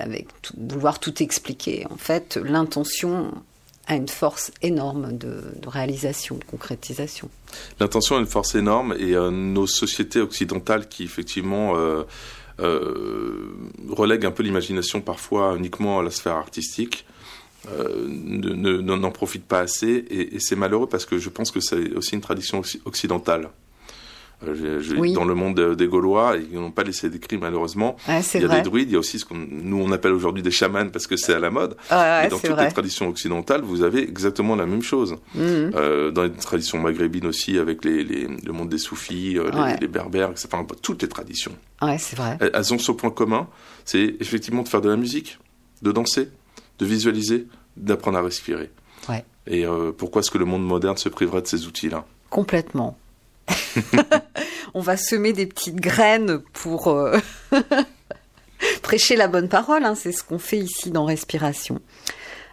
[0.00, 1.86] avec vouloir tout expliquer.
[1.90, 3.32] En fait, l'intention
[3.88, 7.28] a une force énorme de, réalisation, de concrétisation.
[7.80, 12.04] L'intention a une force énorme et euh, nos sociétés occidentales qui effectivement euh,
[12.60, 13.56] euh,
[13.88, 17.06] relèguent un peu l'imagination parfois uniquement à la sphère artistique,
[17.66, 22.14] n'en profitent pas assez et, et c'est malheureux parce que je pense que c'est aussi
[22.14, 23.50] une tradition occidentale.
[24.46, 27.96] Euh, dans le monde des Gaulois, ils n'ont pas laissé d'écrit malheureusement.
[28.06, 30.42] il y a des druides, il y a aussi ce qu'on nous on appelle aujourd'hui
[30.44, 31.76] des chamans parce que c'est à la mode.
[31.90, 35.16] et dans toutes les traditions occidentales, vous avez exactement la même chose.
[35.34, 35.72] Mhm.
[35.74, 39.88] Euh, dans les traditions maghrébines aussi, avec les, les, le monde des soufis, euh, les,
[39.88, 40.48] berbères, etc.
[40.52, 41.52] Enfin, toutes les traditions.
[41.82, 42.38] Ouais, c'est vrai.
[42.40, 43.48] Elles ont ce point commun,
[43.84, 45.38] c'est effectivement de faire de la musique,
[45.82, 46.28] de danser,
[46.78, 48.70] de visualiser, d'apprendre à respirer.
[49.08, 49.24] Ouais.
[49.48, 49.64] Et
[49.96, 52.04] pourquoi est-ce que le monde moderne se priverait de ces outils-là?
[52.30, 52.96] Complètement.
[54.74, 57.18] on va semer des petites graines pour euh,
[58.82, 59.84] prêcher la bonne parole.
[59.84, 61.80] Hein, c'est ce qu'on fait ici dans Respiration.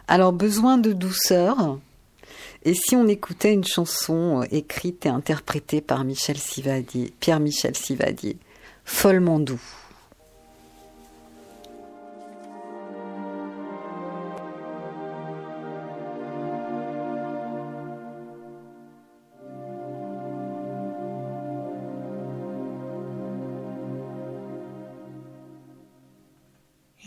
[0.08, 1.78] Alors, besoin de douceur.
[2.64, 8.38] Et si on écoutait une chanson euh, écrite et interprétée par Michel Sivadier, Pierre-Michel Sivadier,
[8.84, 9.60] follement doux.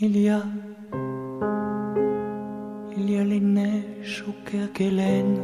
[0.02, 0.42] Il y a,
[2.96, 5.36] il y a les neiges au Kerguelen,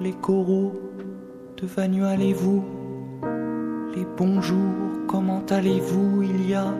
[0.00, 0.72] les coraux
[1.58, 2.64] de Vanualez-vous,
[3.94, 6.22] les bonjours, comment allez-vous?
[6.22, 6.72] Il y a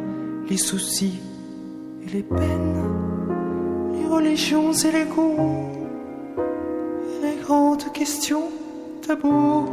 [0.48, 1.20] les soucis
[2.06, 2.82] et les peines,
[3.92, 5.68] les religions et les goûts,
[7.22, 8.48] les grandes questions
[9.06, 9.68] tabous.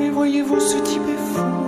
[0.00, 1.67] Et voyez-vous, ce type est fou.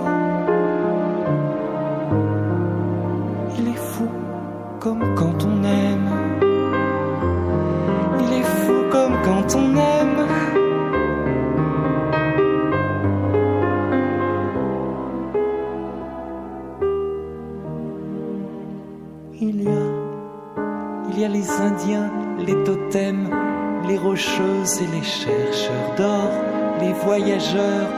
[24.39, 26.31] Et les chercheurs d'or,
[26.79, 27.89] les voyageurs,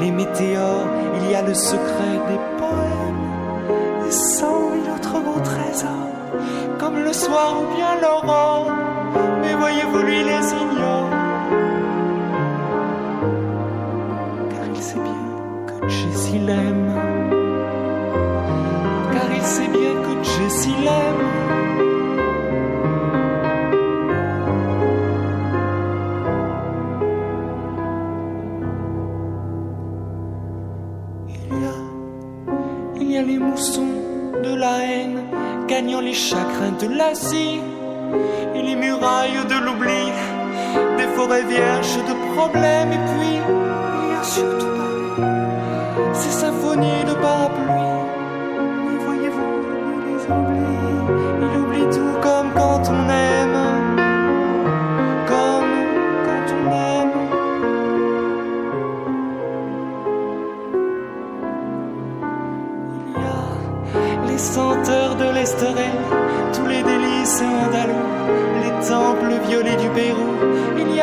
[0.00, 0.88] les météores,
[1.20, 6.10] il y a le secret des poèmes et cent mille autres beaux trésors,
[6.78, 8.35] comme le soir ou bien l'aurore.
[36.60, 37.60] De l'Asie
[38.54, 40.12] et les murailles de l'oubli,
[40.96, 42.92] des forêts vierges de problèmes.
[42.92, 43.34] Et puis,
[44.02, 44.66] il y a surtout
[46.14, 48.00] ces symphonies de parapluie.
[48.86, 49.50] Mais voyez-vous,
[49.96, 50.80] il les oublie,
[51.42, 53.60] il oublie tout comme quand on aime.
[55.28, 55.74] Comme
[56.26, 57.16] quand on aime.
[64.26, 65.85] les senteurs de l'Estéré,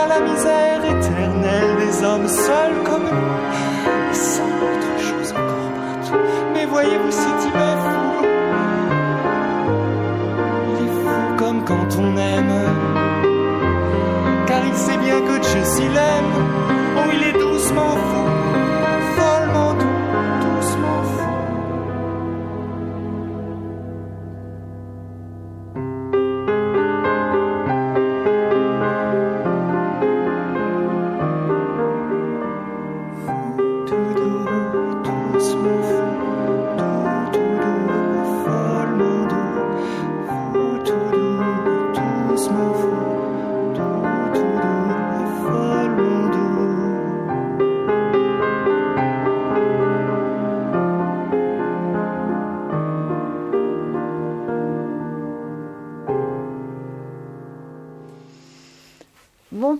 [0.03, 6.19] A la misère éternelle des hommes seuls comme nous, et sans autre chose encore partout.
[6.53, 8.25] Mais voyez-vous, cet est fou.
[10.71, 12.53] Il est fou comme quand on aime,
[14.45, 16.52] car il sait bien que Jessie l'aime.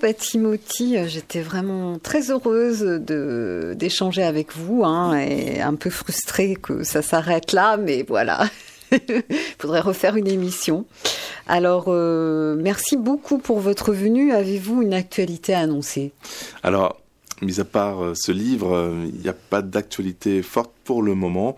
[0.04, 5.90] Bah, Timothy, euh, j'étais vraiment très heureuse de d'échanger avec vous, hein, et un peu
[5.90, 8.50] frustrée que ça s'arrête là, mais voilà.
[8.92, 9.00] Il
[9.60, 10.86] faudrait refaire une émission.
[11.48, 14.34] Alors, euh, merci beaucoup pour votre venue.
[14.34, 16.12] Avez-vous une actualité à annoncer?
[16.64, 17.00] Alors,
[17.42, 21.56] mis à part euh, ce livre, il n'y a pas d'actualité forte pour le moment,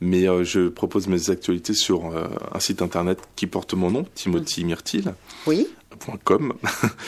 [0.00, 2.10] mais je propose mes actualités sur
[2.52, 5.14] un site internet qui porte mon nom, Timothy Myrtil.
[5.46, 5.68] Oui.
[5.94, 6.54] .com.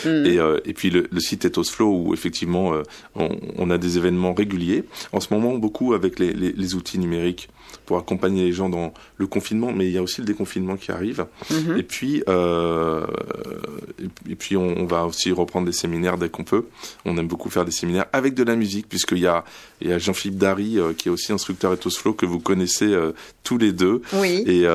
[0.05, 2.83] Et, euh, et puis le, le site Ethosflow où effectivement euh,
[3.15, 4.85] on, on, a des événements réguliers.
[5.13, 7.49] En ce moment beaucoup avec les, les, les, outils numériques
[7.87, 10.91] pour accompagner les gens dans le confinement mais il y a aussi le déconfinement qui
[10.93, 11.79] arrive Mhm.
[11.79, 13.07] et puis euh,
[14.03, 16.65] et, et puis on, on va aussi reprendre des séminaires dès qu'on peut
[17.05, 19.45] on aime beaucoup faire des séminaires avec de la musique puisqu'il y a,
[19.81, 23.13] il y a Jean-Philippe Dary euh, qui est aussi instructeur Ethosflow que vous connaissez euh,
[23.45, 24.43] tous les deux Oui.
[24.47, 24.67] et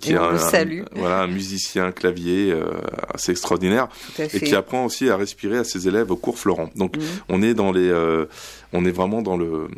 [0.00, 0.82] qui est un, salue.
[0.82, 2.54] un- voilà un musicien clavier
[3.12, 6.70] assez extraordinaire et qui apprend aussi à respirer à ses élèves au cours Florent.
[6.76, 7.02] Donc Mhm.
[7.28, 7.90] on est dans les,
[8.72, 9.68] on est vraiment dans le,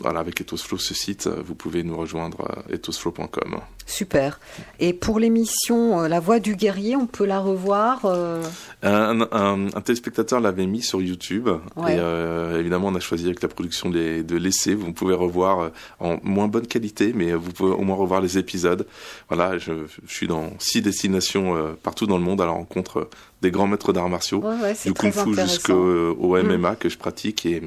[0.00, 3.60] voilà avec Ethosflow ce site, euh, vous pouvez nous rejoindre à ethosflow.com.
[3.86, 4.40] Super.
[4.80, 8.42] Et pour l'émission euh, La Voix du guerrier, on peut la revoir euh,
[8.82, 11.94] Un, un, un téléspectateur l'avait mis sur YouTube Ouais.
[11.94, 14.74] et euh, évidemment on a choisi avec la production de, de laisser.
[14.74, 15.68] Vous pouvez revoir euh,
[16.00, 18.86] en moins bonne qualité, mais vous pouvez au moins revoir les épisodes.
[19.28, 19.72] Voilà, je,
[20.06, 23.10] je suis dans six destinations euh, partout dans le monde à la rencontre euh,
[23.42, 26.96] des grands maîtres d'arts martiaux, Ouais, ouais, du kung fu jusqu'au au MMA que je
[26.98, 27.62] pratique et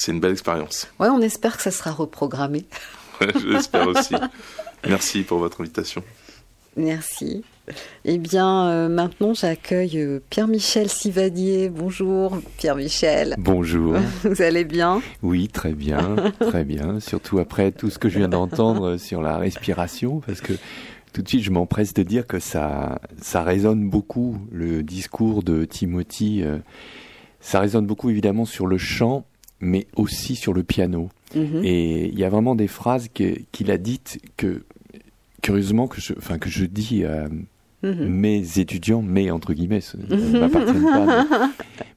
[0.00, 0.88] c'est une belle expérience.
[0.98, 2.64] Ouais, on espère que ça sera reprogrammé.
[3.46, 4.14] J'espère aussi.
[4.88, 6.02] Merci pour votre invitation.
[6.74, 7.44] Merci.
[8.06, 11.68] Eh bien, euh, maintenant, j'accueille euh, Pierre-Michel Sivadier.
[11.68, 13.34] Bonjour, Pierre-Michel.
[13.36, 13.96] Bonjour.
[14.24, 15.02] Vous allez bien?
[15.22, 16.98] Oui, très bien, très bien.
[16.98, 20.54] Surtout après tout ce que je viens d'entendre sur la respiration, parce que
[21.12, 25.66] tout de suite, je m'empresse de dire que ça, ça résonne beaucoup, le discours de
[25.66, 26.42] Timothy.
[26.42, 26.56] euh,
[27.40, 29.26] ça résonne beaucoup, évidemment, sur le chant,
[29.60, 31.08] mais aussi sur le piano.
[31.36, 31.60] Mhm.
[31.64, 34.64] Et il y a vraiment des phrases qu'il a dites que,
[35.42, 37.28] curieusement, que je, enfin, que je dis à
[37.82, 38.08] Mhm.
[38.08, 41.24] mes étudiants, mais entre guillemets, ce ne m'appartiennent pas.
[41.24, 41.46] Mais,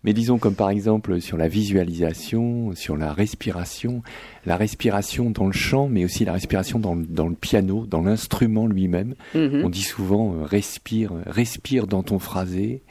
[0.05, 4.01] mais disons comme par exemple sur la visualisation, sur la respiration,
[4.45, 8.01] la respiration dans le chant, mais aussi la respiration dans, le- dans le piano, dans
[8.01, 9.15] l'instrument lui-même.
[9.35, 9.61] Mhm.
[9.65, 12.81] On dit souvent euh, respire, respire dans ton phrasé.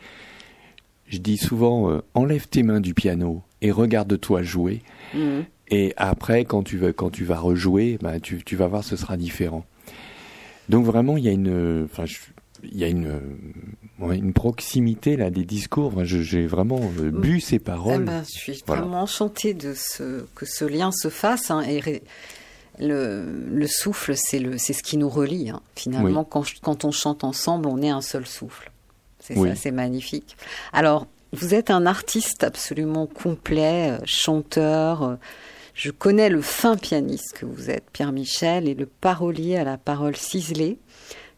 [1.06, 4.82] Je dis souvent euh, enlève tes mains du piano et regarde-toi jouer.
[5.14, 5.44] Mhm.
[5.68, 8.96] Et après, quand tu vas, quand tu vas rejouer, bah, tu, tu vas voir, ce
[8.96, 9.64] sera différent.
[10.68, 12.18] Donc vraiment, il y a une, enfin, je-
[12.64, 13.20] il y a une,
[14.00, 15.92] une proximité là des discours.
[16.04, 18.02] J'ai vraiment bu ces paroles.
[18.02, 21.50] Eh ben, je suis vraiment enchantée de ce, que ce lien se fasse.
[21.50, 21.80] Hein, et
[22.78, 24.38] le, le, souffle, c'est
[24.72, 25.50] ce qui nous relie.
[25.50, 25.60] Hein.
[25.74, 28.70] Finalement, quand, quand, on chante ensemble, on est un seul souffle.
[29.18, 30.36] C'est ça, c'est magnifique.
[30.72, 35.18] Alors, vous êtes un artiste absolument complet, chanteur.
[35.74, 39.78] Je connais le fin pianiste que vous êtes, Pierre Michel, et le parolier à la
[39.78, 40.78] parole ciselée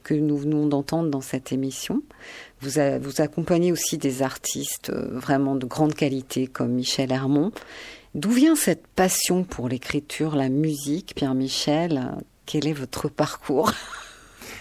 [0.02, 2.02] que nous venons d'entendre dans cette émission.
[2.60, 7.52] Vous, vous accompagnez aussi des artistes euh, vraiment de grande qualité comme Michel Hermont.
[8.14, 12.16] D'où vient cette passion pour l'écriture, la musique, Pierre Michel?
[12.46, 13.72] Quel est votre parcours?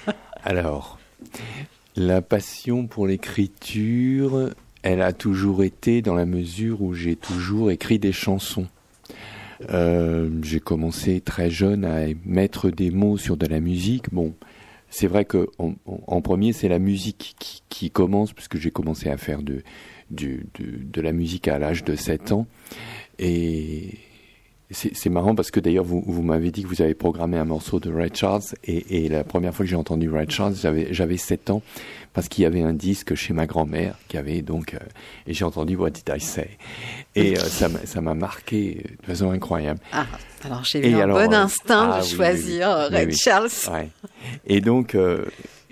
[0.43, 0.97] Alors,
[1.95, 4.49] la passion pour l'écriture,
[4.83, 8.67] elle a toujours été dans la mesure où j'ai toujours écrit des chansons.
[9.69, 14.13] Euh, j'ai commencé très jeune à mettre des mots sur de la musique.
[14.13, 14.33] Bon,
[14.89, 17.35] c'est vrai que en, premier, c'est la musique
[17.69, 19.63] qui, commence, puisque j'ai commencé à faire de,
[20.11, 22.45] de, la musique à l'âge de 7 ans.
[23.19, 23.99] Et
[24.71, 27.79] c'est marrant parce que d'ailleurs, vous, vous m'avez dit que vous avez programmé un morceau
[27.79, 31.49] de Ray Charles, et, et la première fois que j'ai entendu Ray Charles, j'avais 7
[31.49, 31.61] ans
[32.13, 34.79] parce qu'il y avait un disque chez ma grand-mère qui avait donc euh,
[35.25, 36.57] et j'ai entendu What Did I Say
[37.15, 39.79] et euh, ça m'a marqué de façon incroyable.
[39.91, 40.05] Ah,
[40.43, 43.49] alors j'ai eu un bon instinct de ah choisir Red Charles.
[44.45, 44.95] Et donc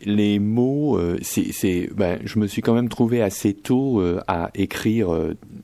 [0.06, 5.10] les mots, c'est, ben, je me suis quand même trouvé assez tôt à écrire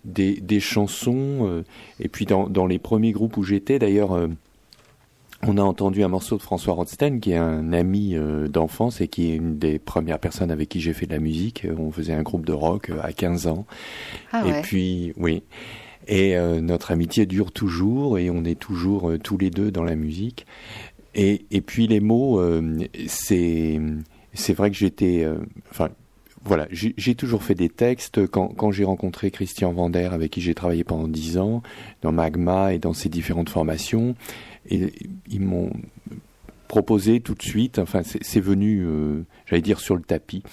[0.05, 1.63] des, des, chansons.
[1.99, 4.27] et puis dans, dans, les premiers groupes où j'étais, d'ailleurs,
[5.43, 9.07] on a entendu un morceau de François Rothstein, qui est un ami euh, d'enfance et
[9.07, 11.65] qui est une des premières personnes avec qui j'ai fait de la musique.
[11.65, 13.65] Euh, on faisait un groupe de rock euh, à 15 ans.
[14.31, 15.43] Ah et puis, oui.
[16.09, 20.45] Et notre amitié dure toujours et on est toujours tous les deux dans la musique.
[21.15, 22.41] Et, et puis les mots,
[23.07, 23.81] c'est
[24.37, 25.27] c'est vrai que j'étais,
[25.69, 25.89] enfin
[26.43, 28.25] voilà, j'ai toujours fait des textes.
[28.27, 31.61] Quand, quand j'ai rencontré Christian Vander, avec qui j'ai travaillé pendant dix ans,
[32.01, 34.15] dans Magma et dans ses différentes formations,
[34.69, 34.93] et
[35.29, 35.71] ils m'ont
[36.67, 40.43] proposé tout de suite, enfin c'est venu, euh, j'allais dire sur le tapis,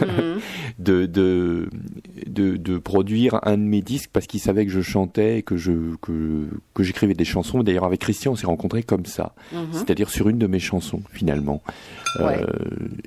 [0.00, 0.40] mhm.
[0.78, 1.68] de, de,
[2.26, 5.96] de, de, produire un de mes disques parce qu'ils savaient que je chantais, que je
[6.00, 7.62] que, que j'écrivais des chansons.
[7.62, 9.66] D'ailleurs avec Christian on s'est rencontrés comme ça, mhm.
[9.72, 11.62] c'est-à-dire sur une de mes chansons finalement.
[12.20, 12.46] Euh,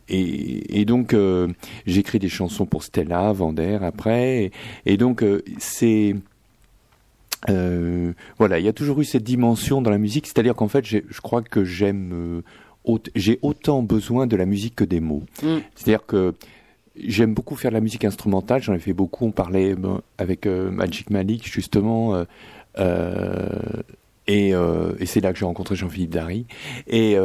[0.09, 1.47] et, et, donc euh,
[1.85, 4.51] j'écris des chansons pour Stella, Vander après, et,
[4.85, 5.23] et donc
[5.59, 6.15] c'est
[7.49, 10.85] euh, voilà, il y a toujours eu cette dimension dans la musique, c'est-à-dire qu'en fait,
[10.85, 12.43] je crois que j'aime,
[12.87, 15.23] euh, j'ai autant besoin de la musique que des mots.
[15.43, 15.57] Mm.
[15.75, 16.33] C'est-à-dire que
[16.95, 20.45] j'aime beaucoup faire de la musique instrumentale, j'en ai fait beaucoup, on parlait ben, avec
[20.47, 22.25] euh, Magic Malik justement,
[24.27, 26.45] et, et c'est là que j'ai rencontré Jean-Philippe Dary.
[26.87, 27.15] Et,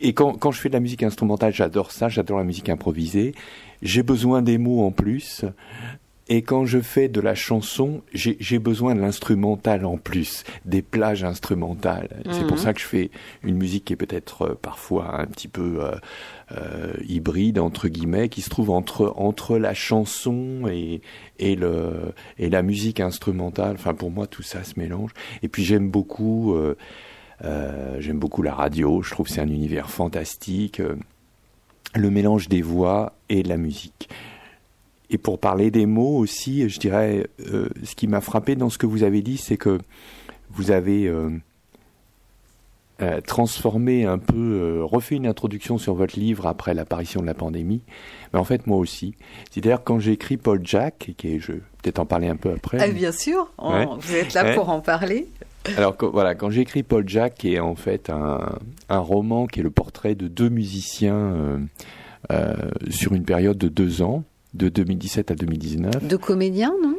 [0.00, 3.34] et quand, quand je fais de la musique instrumentale, j'adore ça, j'adore la musique improvisée.
[3.82, 5.44] J'ai besoin des mots en plus.
[6.28, 11.22] Et quand je fais de la chanson, j'ai besoin de l'instrumental en plus, des plages
[11.22, 12.20] instrumentales.
[12.32, 12.62] C'est pour mhm.
[12.62, 13.10] ça que je fais
[13.44, 15.94] une musique qui est peut-être euh, parfois un petit peu euh,
[16.52, 21.00] euh, hybride entre guillemets, qui se trouve entre entre la chanson et
[21.38, 23.74] et le et la musique instrumentale.
[23.74, 25.12] Enfin pour moi tout ça se mélange.
[25.42, 26.76] Et puis j'aime beaucoup euh,
[27.44, 29.00] euh j'aime beaucoup la radio.
[29.00, 30.82] Je trouve c'est un univers fantastique.
[31.94, 34.08] Le mélange des voix et de la musique.
[35.10, 38.78] Et pour parler des mots aussi, je dirais, euh, ce qui m'a frappé dans ce
[38.78, 39.78] que vous avez dit, c'est que
[40.50, 41.30] vous avez euh,
[43.02, 47.82] euh, transformé un peu, refait une introduction sur votre livre après l'apparition de la pandémie.
[48.32, 49.14] Mais en fait, moi aussi.
[49.50, 52.78] C'est-à-dire, quand j'ai écrit Paul Jack, qui je vais peut-être en parler un peu après.
[52.80, 55.28] Ah, bien sûr, vous êtes là pour en parler.
[55.76, 59.60] Alors voilà, quand j'ai écrit Paul Jack, qui est en fait un, un, roman qui
[59.60, 61.60] est le portrait de deux musiciens
[62.88, 64.24] sur une période de deux ans,
[64.56, 66.06] de 2017 à 2019.
[66.06, 66.96] De comédiens, non?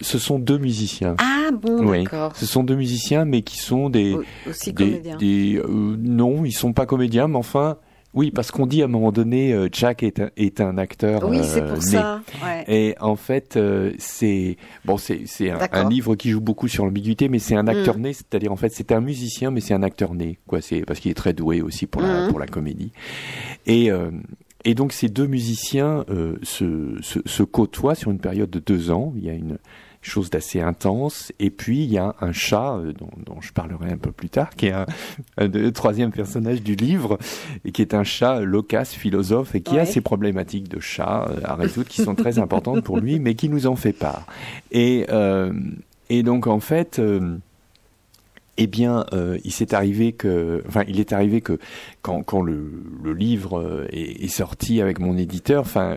[0.00, 1.16] Ce sont deux musiciens.
[1.18, 2.36] Ah bon, d'accord.
[2.36, 4.16] Ce sont deux musiciens, mais qui sont des
[4.48, 5.16] aussi comédiens.
[5.16, 7.78] Des, euh, non, ils sont pas comédiens, mais enfin,
[8.14, 11.28] oui, parce qu'on dit à un moment donné, euh, Jack est un, est un acteur.
[11.28, 12.20] Oui, c'est pour euh, ça.
[12.68, 13.58] Et en fait,
[13.98, 17.98] c'est bon, c'est c'est un, livre qui joue beaucoup sur l'ambiguïté, mais c'est un acteur
[17.98, 18.02] mm.
[18.02, 20.60] né, c'est-à-dire en fait, c'est un musicien, mais c'est un acteur né, quoi.
[20.60, 22.30] C'est parce qu'il est très doué aussi pour la mm.
[22.30, 22.92] pour la comédie.
[23.66, 23.90] Et
[24.64, 28.90] et donc ces deux musiciens euh, se, se, se, côtoient sur une période de deux
[28.90, 29.12] ans.
[29.16, 29.58] Il y a une
[30.02, 31.32] chose d'assez intense.
[31.38, 34.28] Et puis il y a un chat euh, dont, dont, je parlerai un peu plus
[34.28, 34.86] tard, qui est un,
[35.36, 37.18] un, troisième personnage du livre,
[37.64, 41.40] et qui est un chat loquace, philosophe, et qui a ses problématiques de chat euh,
[41.44, 44.26] à résoudre qui sont très importantes pour lui, mais qui nous en fait part.
[44.70, 45.52] Et, euh,
[46.10, 47.00] et donc en fait
[48.58, 51.58] eh bien, euh, il s'est arrivé que, enfin, il est arrivé que
[52.02, 55.96] quand, quand le, le livre euh, est, est, sorti avec mon éditeur, enfin,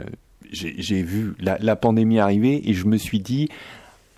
[0.51, 3.49] j'ai vu la, la, pandémie arriver et je me suis dit,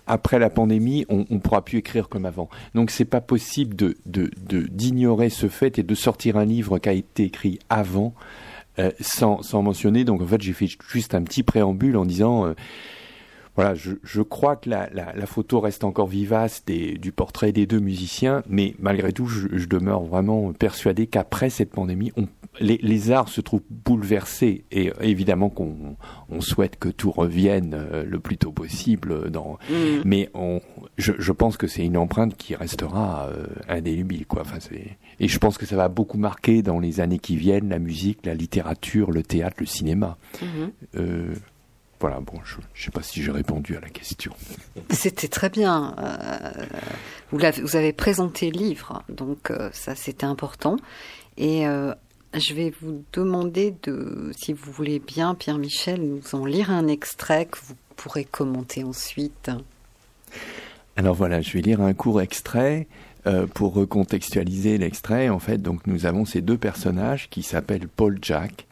[0.06, 2.50] après la pandémie, on ne pourra plus écrire comme avant.
[2.74, 6.88] Donc, c'est pas possible de d'ignorer de, ce fait et de sortir un livre qui
[6.88, 8.14] a été écrit avant.
[8.80, 12.44] Euh, sans, sans mentionner, donc en fait j'ai fait juste un petit préambule en disant
[12.44, 12.54] euh,
[13.56, 17.52] voilà, je, je, crois que la, la, la, photo reste encore vivace des, du portrait
[17.52, 22.26] des deux musiciens, mais malgré tout, je, je demeure vraiment persuadé qu'après cette pandémie, on,
[22.60, 25.96] les, les, arts se trouvent bouleversés et évidemment qu'on
[26.28, 29.30] on souhaite que tout revienne euh, le plus tôt possible.
[29.30, 29.74] Dans, mmh.
[30.04, 30.60] Mais on,
[30.96, 34.42] je, je, pense que c'est une empreinte qui restera euh, indélébile, quoi.
[34.42, 37.68] Enfin, c'est et je pense que ça va beaucoup marquer dans les années qui viennent
[37.68, 40.18] la musique, la littérature, le théâtre, le cinéma.
[40.42, 40.46] Mmh.
[40.96, 41.34] Euh,
[42.00, 44.32] voilà, bon, je ne sais pas si j'ai répondu à la question.
[44.90, 45.94] C'était très bien.
[45.98, 46.64] Euh,
[47.30, 50.76] vous, avez, vous, avez, présenté le livre, donc euh, ça c'était important.
[51.36, 51.94] Et euh,
[52.34, 57.46] je vais vous demander de, si vous voulez bien, Pierre-Michel, nous en lire un extrait
[57.46, 59.50] que vous pourrez commenter ensuite.
[60.96, 62.86] Alors voilà, je vais lire un court extrait.
[63.54, 68.66] Pour recontextualiser l'extrait, en fait, donc nous avons ces deux personnages qui s'appellent Paul Jack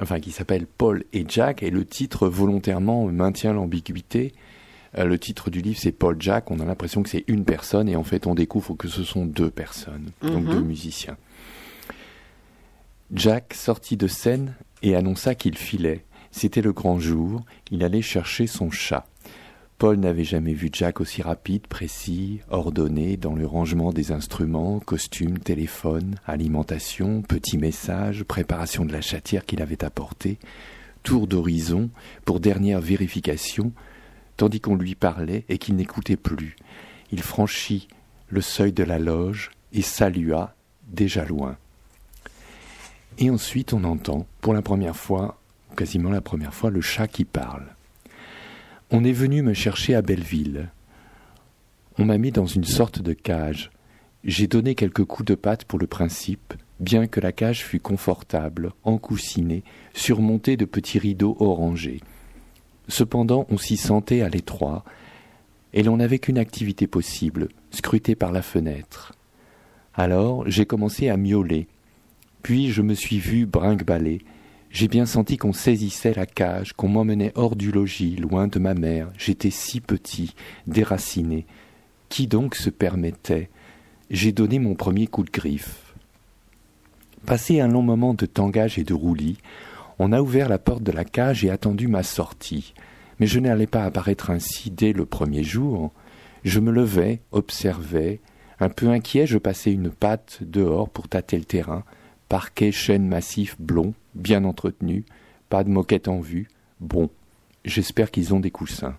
[0.00, 4.34] enfin qui s'appelle Paul et Jack, et le titre volontairement maintient l'ambiguïté.
[4.98, 7.88] Euh, le titre du livre c'est Paul Jack, on a l'impression que c'est une personne,
[7.88, 10.50] et en fait on découvre que ce sont deux personnes, donc mhm.
[10.50, 11.16] deux musiciens.
[13.12, 16.04] Jack sortit de scène et annonça qu'il filait.
[16.32, 19.06] C'était le grand jour, il allait chercher son chat.
[19.78, 25.38] Paul n'avait jamais vu Jack aussi rapide, précis, ordonné dans le rangement des instruments, costumes,
[25.38, 30.38] téléphone, alimentation, petits messages, préparation de la chatière qu'il avait apportée,
[31.02, 31.90] tour d'horizon
[32.24, 33.72] pour dernière vérification,
[34.38, 36.56] tandis qu'on lui parlait et qu'il n'écoutait plus.
[37.12, 37.86] Il franchit
[38.28, 40.54] le seuil de la loge et salua,
[40.88, 41.58] déjà loin.
[43.18, 45.38] Et ensuite on entend, pour la première fois,
[45.76, 47.75] quasiment la première fois, le chat qui parle.
[48.92, 50.68] On est venu me chercher à Belleville.
[51.98, 53.70] On m'a mis dans une sorte de cage.
[54.22, 58.72] J'ai donné quelques coups de patte pour le principe, bien que la cage fût confortable,
[58.84, 62.00] encoussinée, surmontée de petits rideaux orangés.
[62.86, 64.84] Cependant, on s'y sentait à l'étroit,
[65.72, 69.14] et l'on n'avait qu'une activité possible, scruter par la fenêtre.
[69.94, 71.66] Alors j'ai commencé à miauler,
[72.42, 74.22] puis je me suis vu brinque-baller,
[74.76, 78.74] j'ai bien senti qu'on saisissait la cage, qu'on m'emmenait hors du logis, loin de ma
[78.74, 79.08] mère.
[79.16, 80.34] J'étais si petit,
[80.66, 81.46] déraciné.
[82.10, 83.48] Qui donc se permettait?
[84.10, 85.94] J'ai donné mon premier coup de griffe.
[87.24, 89.38] Passé un long moment de tangage et de roulis,
[89.98, 92.74] on a ouvert la porte de la cage et attendu ma sortie.
[93.18, 95.90] Mais je n'allais pas apparaître ainsi dès le premier jour.
[96.44, 98.20] Je me levais, observais.
[98.60, 101.82] Un peu inquiet, je passais une patte dehors pour tâter le terrain.
[102.28, 105.04] Parquet, chêne massif, blond, bien entretenu,
[105.48, 106.48] pas de moquette en vue.
[106.80, 107.08] Bon,
[107.64, 108.96] j'espère qu'ils ont des coussins.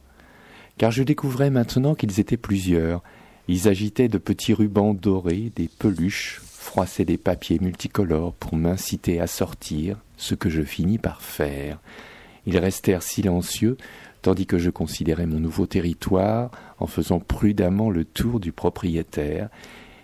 [0.78, 3.04] Car je découvrais maintenant qu'ils étaient plusieurs.
[3.48, 9.28] Ils agitaient de petits rubans dorés, des peluches, froissaient des papiers multicolores pour m'inciter à
[9.28, 11.80] sortir, ce que je finis par faire.
[12.46, 13.78] Ils restèrent silencieux,
[14.22, 19.50] tandis que je considérais mon nouveau territoire en faisant prudemment le tour du propriétaire.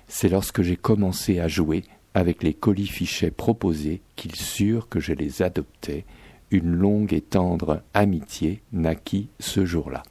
[0.07, 5.13] C'est lorsque j'ai commencé à jouer avec les colis fichets proposés qu'ils surent que je
[5.13, 6.05] les adoptais,
[6.51, 10.03] une longue et tendre amitié naquit ce jour-là.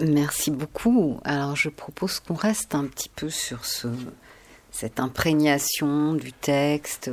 [0.00, 1.18] Merci beaucoup.
[1.24, 3.88] Alors je propose qu'on reste un petit peu sur ce,
[4.70, 7.10] cette imprégnation du texte,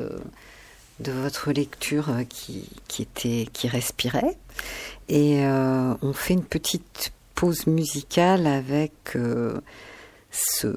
[0.99, 4.37] de votre lecture qui, qui, était, qui respirait.
[5.09, 9.59] Et euh, on fait une petite pause musicale avec euh,
[10.31, 10.67] ce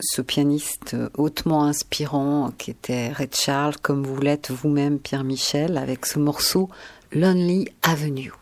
[0.00, 6.06] ce pianiste hautement inspirant qui était Red Charles, comme vous l'êtes vous-même, Pierre Michel, avec
[6.06, 6.68] ce morceau
[7.12, 8.32] Lonely Avenue.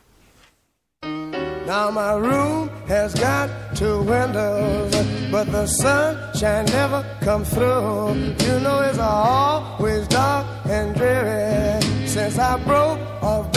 [1.67, 4.95] Now my room has got two windows,
[5.31, 8.15] but the sunshine never comes through.
[8.47, 13.51] You know it's always dark and dreary since I broke off,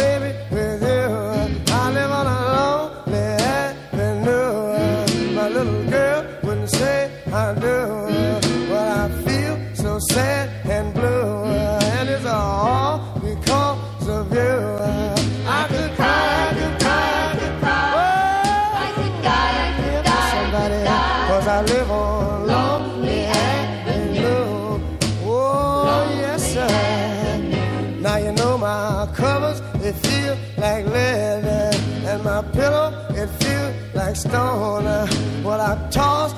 [7.47, 14.55] I I feel so sad and blue, and it's all because of you.
[15.47, 17.87] I could cry, I could cry, I could cry.
[17.95, 20.81] Oh, I could die, I could die, somebody,
[21.29, 24.81] cause I live on Lonely Avenue.
[25.23, 26.67] Oh, yes, sir.
[28.01, 31.71] Now you know my covers, they feel like leather,
[32.09, 34.83] and my pillow, it feels like stone.
[35.45, 36.36] Well, I toss and turn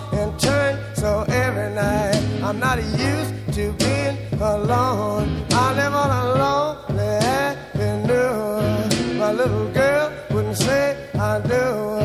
[2.49, 5.45] I'm not used to being alone.
[5.51, 7.13] I live on a lonely
[7.45, 9.19] avenue.
[9.19, 11.98] My little girl wouldn't say I do,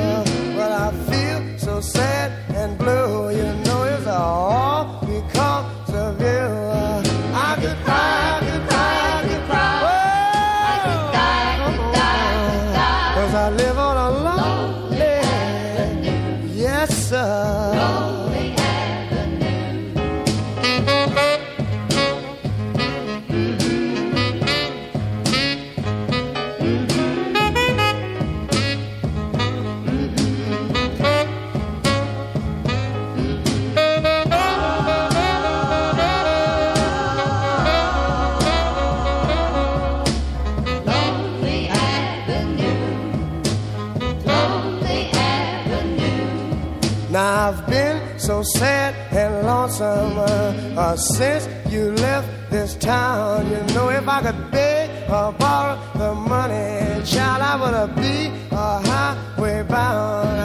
[48.35, 53.49] so sad and lonesome uh, uh, since you left this town.
[53.49, 58.80] You know, if I could beg or borrow the money, child, I would be a
[58.89, 60.43] highway bound.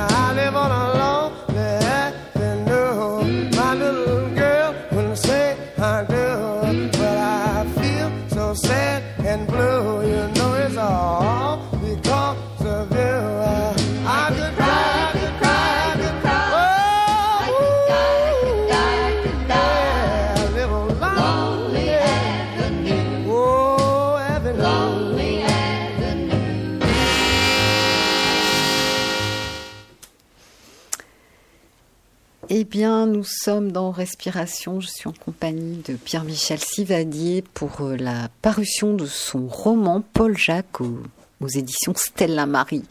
[32.79, 34.79] Bien, nous sommes dans Respiration.
[34.79, 40.37] Je suis en compagnie de Pierre-Michel Sivadier pour euh, la parution de son roman Paul
[40.37, 42.85] Jacques aux, éditions Stella Marie.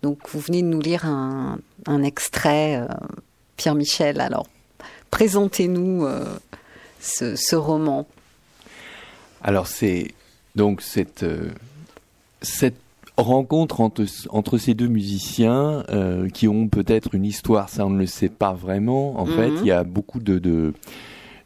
[0.00, 1.58] Donc, vous venez de nous lire un,
[2.02, 2.86] extrait, euh,
[3.58, 4.18] Pierre-Michel.
[4.22, 4.46] Alors,
[5.10, 6.24] présentez-nous euh,
[6.98, 8.06] ce, roman.
[9.42, 10.14] Alors c'est
[10.54, 11.26] donc cette
[12.40, 12.80] cette
[13.16, 17.98] rencontre entre entre ces deux musiciens euh, qui ont peut-être une histoire, ça on ne
[17.98, 19.18] le sait pas vraiment.
[19.20, 19.32] En Mhm.
[19.32, 20.72] fait, il y a beaucoup de de,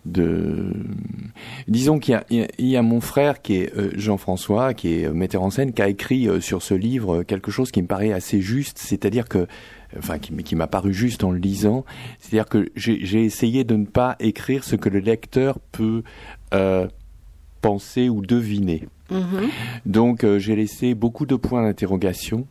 [0.06, 0.72] de
[1.66, 5.12] disons qu'il y a, y y mon frère qui est euh, Jean-François, qui est euh,
[5.12, 8.12] metteur en scène, qui a écrit euh, sur ce livre quelque chose qui me paraît
[8.12, 9.46] assez juste, c'est-à-dire que
[9.98, 11.84] enfin qui, qui m'a paru juste en le lisant,
[12.18, 16.02] c'est-à-dire que j'ai j'ai essayé de ne pas écrire ce que le lecteur peut
[16.54, 16.86] euh,
[17.60, 18.84] penser ou deviner.
[19.11, 19.48] Mhm.
[19.86, 22.46] Donc euh, j'ai laissé beaucoup de points d'interrogation.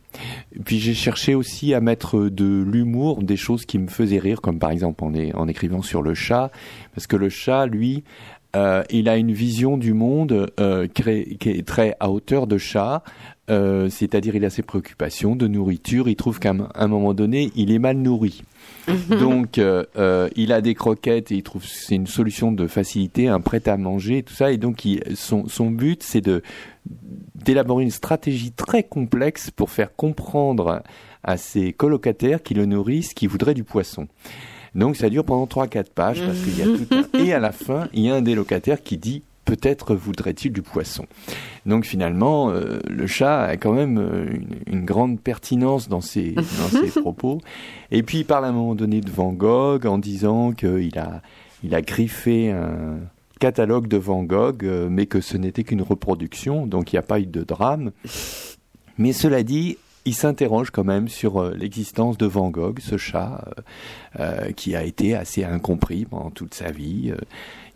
[0.64, 4.58] Puis j'ai cherché aussi à mettre de l'humour, des choses qui me faisaient rire, comme
[4.58, 6.50] par exemple en, écrivant sur le chat,
[6.94, 8.02] parce que le chat, lui,
[8.56, 11.02] euh, il a une vision du monde euh, qui
[11.50, 13.02] est très à hauteur de chat,
[13.50, 17.50] euh, c'est-à-dire il a ses préoccupations de nourriture, il trouve qu'à un- un moment donné,
[17.56, 18.42] il est mal nourri.
[19.20, 23.28] Donc, euh, euh, il a des croquettes et il trouve c'est une solution de facilité,
[23.28, 24.50] un prêt à manger, tout ça.
[24.52, 26.42] Et donc, il- son, son but, c'est de
[27.34, 30.82] d'élaborer une stratégie très complexe pour faire comprendre
[31.22, 34.08] à ses colocataires qui le nourrissent qu'ils voudraient du poisson.
[34.74, 37.18] Donc, ça dure pendant 3-4 pages parce qu'il y a tout un...
[37.24, 40.60] Et à la fin, il y a un des locataires qui dit peut-être voudrait-il du
[40.60, 41.06] poisson.
[41.64, 46.32] Donc finalement, euh, le chat a quand même euh, une, une grande pertinence dans ses,
[46.32, 47.40] dans ses propos.
[47.90, 51.22] Et puis il parle à un moment donné de Van Gogh en disant qu'il a,
[51.64, 52.98] il a griffé un
[53.38, 57.02] catalogue de Van Gogh, euh, mais que ce n'était qu'une reproduction, donc il n'y a
[57.02, 57.92] pas eu de drame.
[58.98, 59.78] Mais cela dit,
[60.08, 63.62] il s'interroge quand même sur euh, l'existence de Van Gogh, ce chat euh,
[64.48, 67.12] euh, qui a été assez incompris pendant toute sa vie.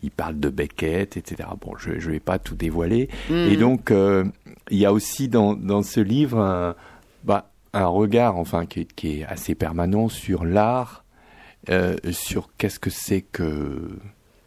[0.02, 1.48] Il parle de Beckett, etc.
[1.60, 3.08] Bon, je ne vais pas tout dévoiler.
[3.30, 4.24] Et donc, euh,
[4.70, 6.74] il y a aussi dans, dans ce livre un,
[7.24, 11.04] bah, un regard, enfin, qui, est- qui est assez permanent sur l'art,
[11.70, 13.90] euh, sur qu'est-ce que c'est que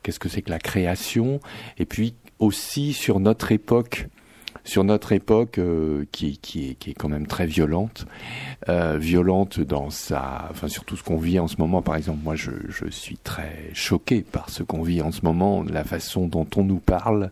[0.04, 1.40] qu'est-ce que c'est que la création,
[1.80, 4.08] et puis aussi sur notre époque,
[4.66, 8.06] sur notre époque euh, qui, est, quand même très violente,
[8.68, 11.82] euh, violente dans sa, enfin sur tout ce qu'on vit en ce moment.
[11.82, 15.64] Par exemple, moi, je, je suis très choqué par ce qu'on vit en ce moment,
[15.64, 17.32] la façon dont on nous parle.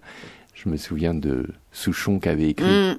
[0.53, 2.97] Je me souviens de Souchon qui avait écrit Mm.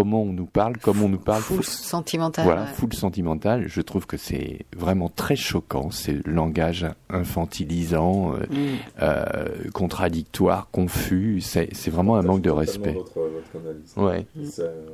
[0.00, 1.42] Comment on nous parle, comment on nous parle.
[1.42, 2.44] Full sentimental.
[2.44, 2.72] Voilà, ouais.
[2.74, 3.64] full sentimental.
[3.68, 5.90] Je trouve que c'est vraiment très choquant.
[5.90, 8.76] C'est le langage infantilisant, euh, Mm.
[9.02, 11.40] euh, contradictoire, confus.
[11.40, 12.92] C'est c'est vraiment un manque de respect.
[12.92, 13.92] Votre, votre analyse.
[13.96, 14.86] Ouais, C'est euh,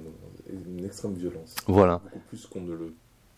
[0.76, 1.54] une extrême violence.
[1.66, 2.00] voilà.
[2.04, 2.94] Beaucoup plus qu'on ne le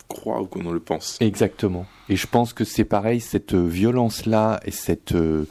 [0.09, 1.17] croit ou qu'on ne le pense.
[1.21, 1.87] Exactement.
[2.09, 5.47] Et je pense que c'est pareil, cette violence-là et cette euh,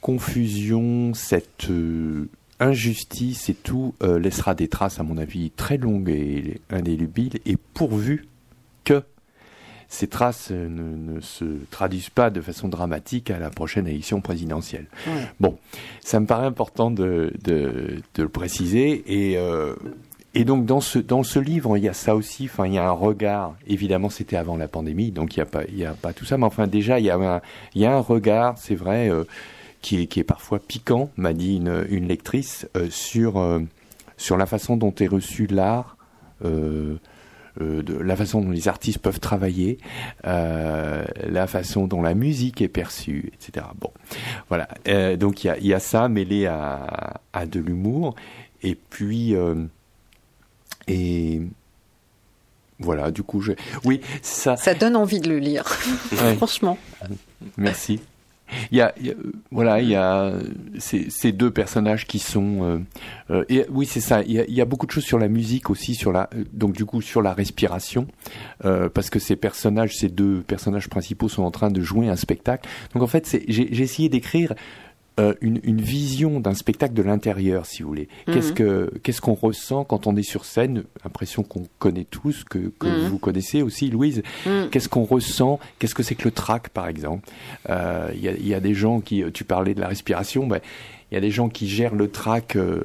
[0.00, 2.28] confusion, cette euh,
[2.64, 7.56] injustice et tout euh, laissera des traces, à mon avis, très longues et indélébiles, et
[7.56, 8.26] pourvu
[8.84, 9.02] que
[9.88, 14.86] ces traces ne, se traduisent pas de façon dramatique à la prochaine élection présidentielle.
[15.38, 15.58] Bon,
[16.00, 19.38] ça me paraît important de, le préciser et
[20.36, 22.46] et donc dans ce dans ce livre, il y a ça aussi.
[22.50, 23.54] Enfin, il y a un regard.
[23.68, 26.24] Évidemment, c'était avant la pandémie, donc il y a pas il y a pas tout
[26.24, 26.36] ça.
[26.36, 27.40] Mais enfin, déjà, il y a un
[27.74, 29.24] il y a un regard, c'est vrai, euh,
[29.84, 33.60] qui est qui est parfois piquant, m'a dit une une lectrice euh, sur euh,
[34.16, 35.98] sur la façon dont est reçu l'art.
[36.42, 36.98] de
[38.00, 39.78] la façon dont les artistes peuvent travailler,
[40.24, 43.66] la façon dont la musique est perçue, etc.
[43.80, 43.92] Bon,
[44.48, 44.66] voilà.
[45.16, 48.16] donc il y a, y a, ça mêlé à, à de l'humour.
[48.62, 49.36] Et puis,
[50.88, 51.42] et
[52.80, 53.52] voilà, du coup, je...
[53.84, 54.56] oui, ça.
[54.56, 55.64] Ça donne envie de le lire,
[56.36, 56.76] franchement.
[57.56, 58.00] Merci.
[58.70, 58.94] Il y a,
[59.50, 60.32] voilà, il y a
[60.78, 62.62] ces, deux personnages qui sont.
[62.62, 62.78] Euh,
[63.30, 64.22] euh, et, oui, c'est ça.
[64.22, 67.00] Il y, a, beaucoup de choses sur la musique aussi, sur la, donc du coup
[67.00, 68.06] sur la respiration,
[68.64, 72.16] euh, parce que ces personnages, ces deux personnages principaux sont en train de jouer un
[72.16, 72.68] spectacle.
[72.92, 74.54] Donc en fait, j'ai essayé d'écrire
[75.20, 78.08] euh, une, une, vision d'un spectacle de l'intérieur, si vous voulez.
[78.26, 78.54] Qu'est-ce mhm.
[78.54, 80.82] que qu'est-ce qu'on ressent quand on est sur scène?
[81.04, 83.08] Impression qu'on connaît tous, que, que mhm.
[83.08, 84.22] vous connaissez aussi, Louise.
[84.44, 84.70] Mhm.
[84.70, 85.60] Qu'est-ce qu'on ressent?
[85.78, 87.28] Qu'est-ce que c'est que le trac, par exemple?
[87.70, 90.58] Euh, Il y, y, a, des gens qui, tu parlais de la respiration, ben,
[91.10, 92.56] il y a des gens qui gèrent le trac.
[92.56, 92.82] Euh,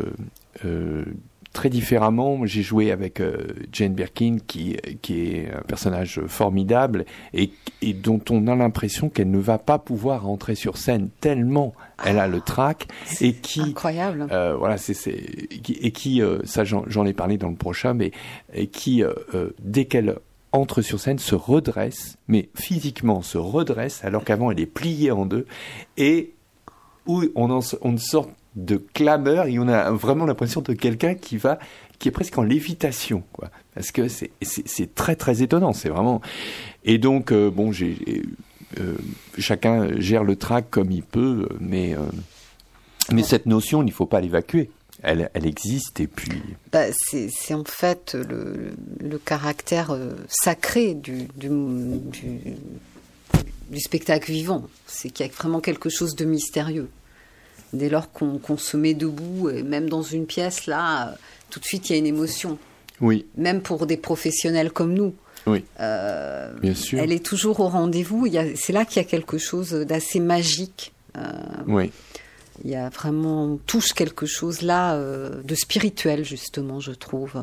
[0.66, 1.06] euh
[1.54, 2.46] très différemment.
[2.46, 8.22] J'ai joué avec euh, Jane Birkin, qui, qui est un personnage formidable et, et dont
[8.30, 11.74] on a l'impression qu'elle ne va pas pouvoir rentrer sur scène tellement
[12.04, 12.88] elle a le trac
[13.22, 14.28] et qui incroyable.
[14.32, 18.12] Euh, voilà, c'est et qui euh, ça j'en ai parlé dans le prochain, mais
[18.54, 19.14] et qui euh,
[19.60, 20.18] dès qu'elle
[20.52, 25.26] entre sur scène se redresse, mais physiquement se redresse alors qu'avant elle est pliée en
[25.26, 25.46] deux
[25.98, 26.34] et
[27.06, 31.38] où on, en, on sort de clameur et on a vraiment l'impression de quelqu'un qui
[31.38, 31.60] va
[32.00, 36.22] qui est presque en lévitation quoi parce que c'est c'est très très étonnant c'est vraiment
[36.84, 38.96] et donc euh, bon euh,
[39.38, 42.00] chacun gère le trac comme il peut mais euh,
[43.12, 44.72] mais cette notion il ne faut pas l'évacuer
[45.02, 46.42] elle, elle, existe et puis.
[46.74, 49.98] Bah, c'est en fait le, le caractère
[50.28, 51.50] sacré du, du
[53.80, 54.66] spectacle vivant.
[54.88, 56.90] C'est qu'il y a vraiment quelque chose de mystérieux
[57.74, 61.16] dès lors qu'on se met debout, et même dans une pièce, là,
[61.50, 62.58] tout de suite, il y a une émotion.
[63.02, 63.26] Oui.
[63.38, 65.14] Même pour des professionnels comme nous.
[65.48, 65.64] Oui.
[65.80, 67.00] Euh, Bien sûr.
[67.00, 68.28] Elle est toujours au rendez-vous.
[68.56, 70.92] C'est là qu'il y a quelque chose d'assez magique.
[71.18, 71.22] Euh,
[71.68, 71.92] oui.
[72.66, 77.42] Il y a vraiment, touche quelque chose là euh, de spirituel, justement, je trouve.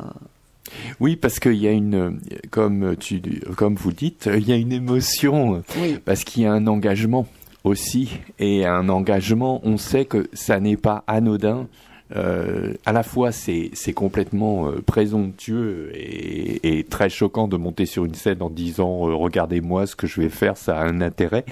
[0.99, 2.19] Oui, parce qu'il y a une,
[2.51, 3.21] comme tu,
[3.55, 5.97] comme vous dites, il y a une émotion, oui.
[6.03, 7.27] parce qu'il y a un engagement
[7.67, 9.61] aussi et un engagement.
[9.63, 11.67] On sait que ça n'est pas anodin.
[12.15, 18.13] Euh, à la fois c'est complètement euh, présomptueux et, très choquant de monter sur une
[18.13, 21.43] scène en disant euh, regardez-moi ce que je vais faire ça a un intérêt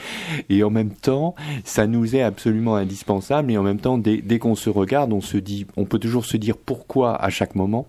[0.47, 1.35] et en même temps
[1.65, 5.19] ça nous est absolument indispensable et en même temps dès, dès qu'on se regarde on
[5.19, 7.85] se dit on peut toujours se dire pourquoi à chaque moment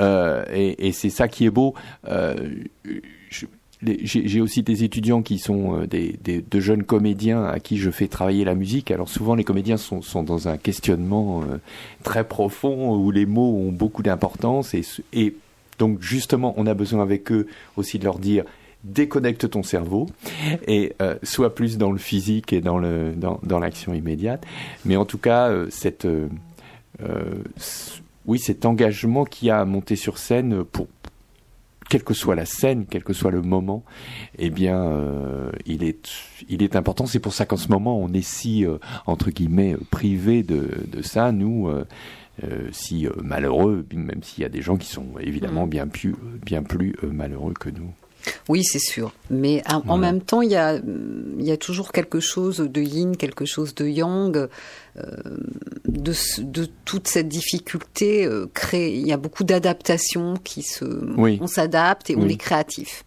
[0.00, 1.74] euh, et, c'est ça qui est beau
[4.02, 7.90] j'ai aussi des étudiants qui sont euh, des, des, de jeunes comédiens à qui je
[7.90, 8.90] fais travailler la musique.
[8.90, 11.58] Alors souvent les comédiens sont, dans un questionnement euh,
[12.02, 15.34] très profond où les mots ont beaucoup d'importance et,
[15.78, 18.44] donc justement on a besoin avec eux aussi de leur dire
[18.84, 20.06] déconnecte ton cerveau
[20.68, 22.78] et euh, sois plus dans le physique et dans
[23.58, 24.44] l'action immédiate.
[24.84, 25.68] Mais en tout cas euh,
[28.26, 30.86] oui cet engagement qui a monté sur scène pour
[31.88, 33.84] quelle que soit la scène, quel que soit le moment,
[34.38, 36.10] eh bien, euh, il est,
[36.48, 37.06] il est important.
[37.06, 41.02] C'est pour ça qu'en ce moment, on est si euh, entre guillemets privé de, de
[41.02, 41.68] ça, nous.
[41.68, 41.84] Euh,
[42.42, 45.70] euh si malheureux, même s'il y a des gens qui sont évidemment mm.
[45.70, 47.92] bien plus, bien plus malheureux que nous.
[48.48, 49.12] Oui, c'est sûr.
[49.30, 53.16] Mais en, même temps, il y a, il y a toujours quelque chose de yin,
[53.16, 54.36] quelque chose de yang.
[54.36, 55.00] Euh,
[55.88, 56.12] de,
[56.42, 60.84] de, toute cette difficulté, euh, il y a beaucoup d'adaptations qui se.
[61.18, 63.04] On s'adapte et on est créatif.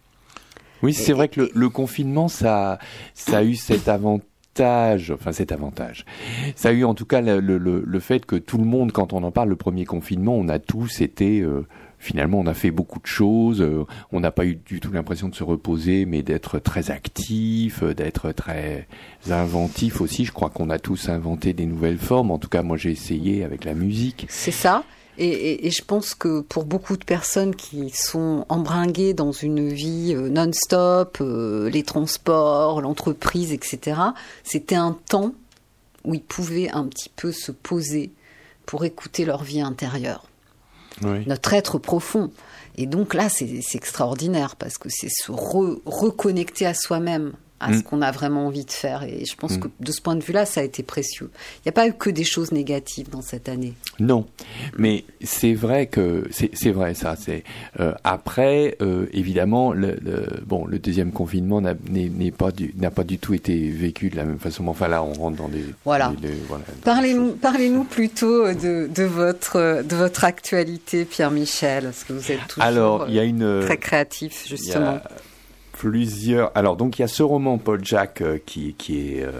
[0.82, 2.78] Oui, c'est vrai que le, le, confinement, ça,
[3.14, 4.28] ça a eu cet avantage
[5.10, 6.04] enfin cet avantage.
[6.56, 9.12] Ça a eu en tout cas le, le, le, fait que tout le monde, quand
[9.12, 11.66] on en parle, le premier confinement, on a tous été euh,
[11.98, 13.60] finalement, on a fait beaucoup de choses.
[13.60, 17.82] Euh, on n'a pas eu du tout l'impression de se reposer, mais d'être très actif,
[17.82, 18.86] euh, d'être très
[19.30, 20.24] inventif aussi.
[20.24, 22.30] Je crois qu'on a tous inventé des nouvelles formes.
[22.30, 24.26] En tout cas, moi, j'ai essayé avec la musique.
[24.28, 24.84] C'est ça.
[25.20, 30.28] Et, je pense que pour beaucoup de personnes qui sont embringuées dans une vie euh,
[30.28, 34.00] non-stop, les transports, l'entreprise, etc.,
[34.44, 35.32] c'était un temps
[36.04, 38.12] où ils pouvaient un petit peu se poser
[38.64, 40.28] pour écouter leur vie intérieure.
[41.02, 42.30] Notre être profond.
[42.76, 47.82] Et donc là, c'est extraordinaire parce que c'est se reconnecter à soi-même à ce mm.
[47.82, 49.02] qu'on a vraiment envie de faire.
[49.02, 49.60] Et je pense mm.
[49.60, 51.30] que de ce point de vue-là, ça a été précieux.
[51.56, 53.74] Il n'y a pas eu que des choses négatives dans cette année.
[53.98, 54.26] Non,
[54.76, 57.16] mais c'est vrai que c'est vrai ça.
[57.16, 57.44] C'est
[57.80, 59.98] euh, après, euh, évidemment, le,
[60.46, 61.74] bon, le deuxième confinement n'a
[62.36, 64.66] pas du n'a pas du tout été vécu de la même façon.
[64.68, 66.12] Enfin là, on rentre dans des voilà.
[66.84, 72.46] parlez-nous parlez-nous plutôt de, de votre de votre actualité, Pierre Michel, parce que vous êtes
[72.48, 75.00] toujours Alors, il y a une, très créatif justement
[75.78, 76.50] plusieurs.
[76.56, 79.30] Alors donc il y a ce roman Paul Jack euh, qui, qui est, euh,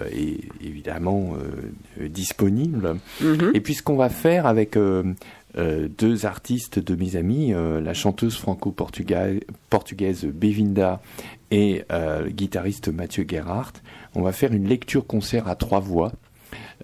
[0.65, 2.97] évidemment euh, disponible.
[3.21, 3.57] Mm-hmm.
[3.57, 10.25] Et puis ce qu'on va faire avec deux artistes de mes amis, la chanteuse franco-portugaise
[10.27, 11.01] Bevinda
[11.51, 13.81] et le guitariste Mathieu Gerhardt,
[14.15, 16.13] on va faire une lecture-concert à trois voix.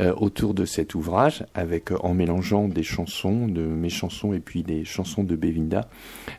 [0.01, 4.41] Euh, autour de cet ouvrage, avec euh, en mélangeant des chansons, de mes chansons et
[4.41, 5.89] puis des chansons de Bevinda.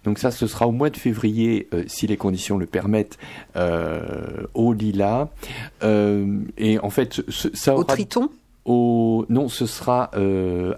[0.04, 3.18] Donc ça, ce sera au mois de février, euh, si les conditions le permettent,
[4.54, 5.30] au Lila.
[5.82, 7.82] et en fait, ça aura...
[7.82, 8.30] Au Triton?
[8.66, 9.26] Au...
[9.30, 10.12] Non, ce sera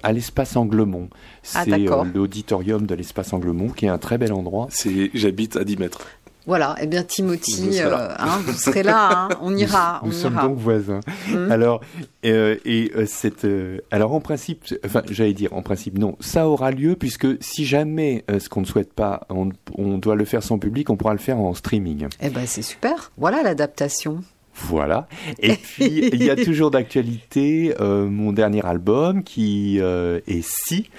[0.04, 1.10] à l'espace Anglemont.
[1.56, 1.80] Ah, C'est
[2.14, 4.68] l'auditorium de l'espace Anglemont, qui est un très bel endroit.
[5.16, 6.06] J'habite à 10 mètres.
[6.48, 10.00] Voilà, eh bien Timothy, euh, hein, vous serez là, hein, on ira.
[10.06, 11.02] Nous on sommes donc voisins.
[11.28, 11.52] Mmh.
[11.52, 11.82] Alors,
[12.26, 13.46] euh, et euh, cette,
[13.92, 18.24] alors en principe, enfin j'allais dire en principe non, ça aura lieu puisque si jamais
[18.40, 21.20] ce qu'on ne souhaite pas, on, on, doit le faire sans public, on pourra le
[21.20, 22.08] faire en streaming.
[22.22, 23.12] Eh ben c'est super.
[23.18, 24.24] Voilà l'adaptation.
[24.56, 25.10] Voilà.
[25.40, 30.90] Et puis il y a toujours d'actualité mon dernier album qui est Si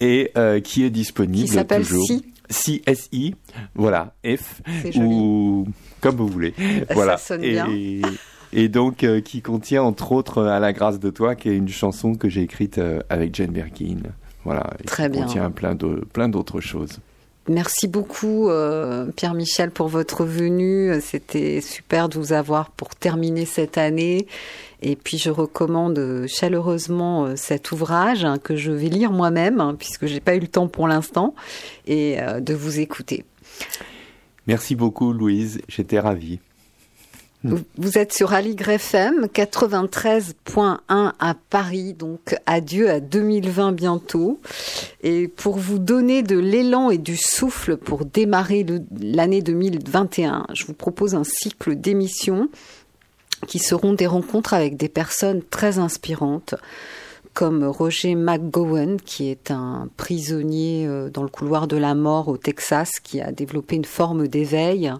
[0.00, 0.32] et
[0.62, 3.34] qui est disponible qui s'appelle Si CSI,
[3.74, 4.62] voilà, F,
[4.96, 5.66] ou
[6.00, 6.54] comme vous voulez.
[6.90, 7.16] Voilà.
[7.16, 7.68] Ça sonne bien.
[8.52, 11.68] Et, donc, euh, qui contient entre autres À la grâce de toi, qui est une
[11.68, 13.98] chanson que j'ai écrite euh, avec Jane Birkin.
[14.44, 14.70] Voilà.
[14.86, 15.26] Très qui bien.
[15.26, 17.00] contient plein de, plein d'autres choses.
[17.48, 20.92] Merci beaucoup euh, Pierre-Michel pour votre venue.
[21.00, 24.26] C'était super de vous avoir pour terminer cette année.
[24.82, 29.74] Et puis je recommande chaleureusement euh, cet ouvrage hein, que je vais lire moi-même hein,
[29.78, 31.34] puisque j'ai pas eu le temps pour l'instant
[31.86, 33.24] et euh, de vous écouter.
[34.46, 36.40] Merci beaucoup Louise, j'étais ravie.
[37.76, 44.40] Vous êtes sur Aligre FM 93.1 à Paris, donc adieu à 2020 bientôt.
[45.02, 48.66] Et pour vous donner de l'élan et du souffle pour démarrer
[49.00, 52.48] l'année 2021, je vous propose un cycle d'émissions
[53.46, 56.54] qui seront des rencontres avec des personnes très inspirantes
[57.36, 62.38] comme Roger McGowan, qui est un prisonnier euh, dans le couloir de la mort au
[62.38, 64.90] Texas, qui a développé une forme d'éveil.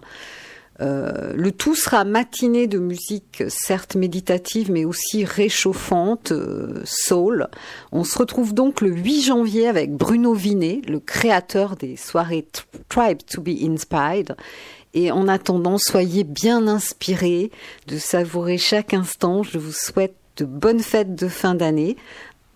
[0.79, 7.47] Euh, le tout sera matiné de musique, certes méditative, mais aussi réchauffante, euh, soul.
[7.91, 12.47] On se retrouve donc le 8 janvier avec Bruno Vinet, le créateur des soirées
[12.89, 14.35] Tribe to be Inspired.
[14.93, 17.51] Et en attendant, soyez bien inspirés
[17.87, 19.43] de savourer chaque instant.
[19.43, 21.97] Je vous souhaite de bonnes fêtes de fin d'année.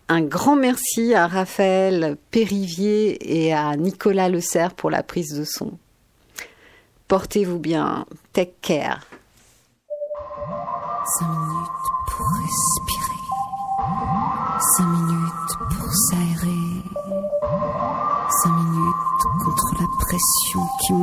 [0.07, 5.45] Un grand merci à Raphaël Périvier et à Nicolas Le Serre pour la prise de
[5.45, 5.77] son.
[7.07, 8.05] Portez-vous bien.
[8.33, 9.01] Take care.
[11.19, 11.67] 5 minutes
[12.07, 13.21] pour respirer.
[14.77, 16.81] 5 minutes pour s'aérer.
[18.43, 19.10] 5 minutes
[20.21, 20.93] passion qui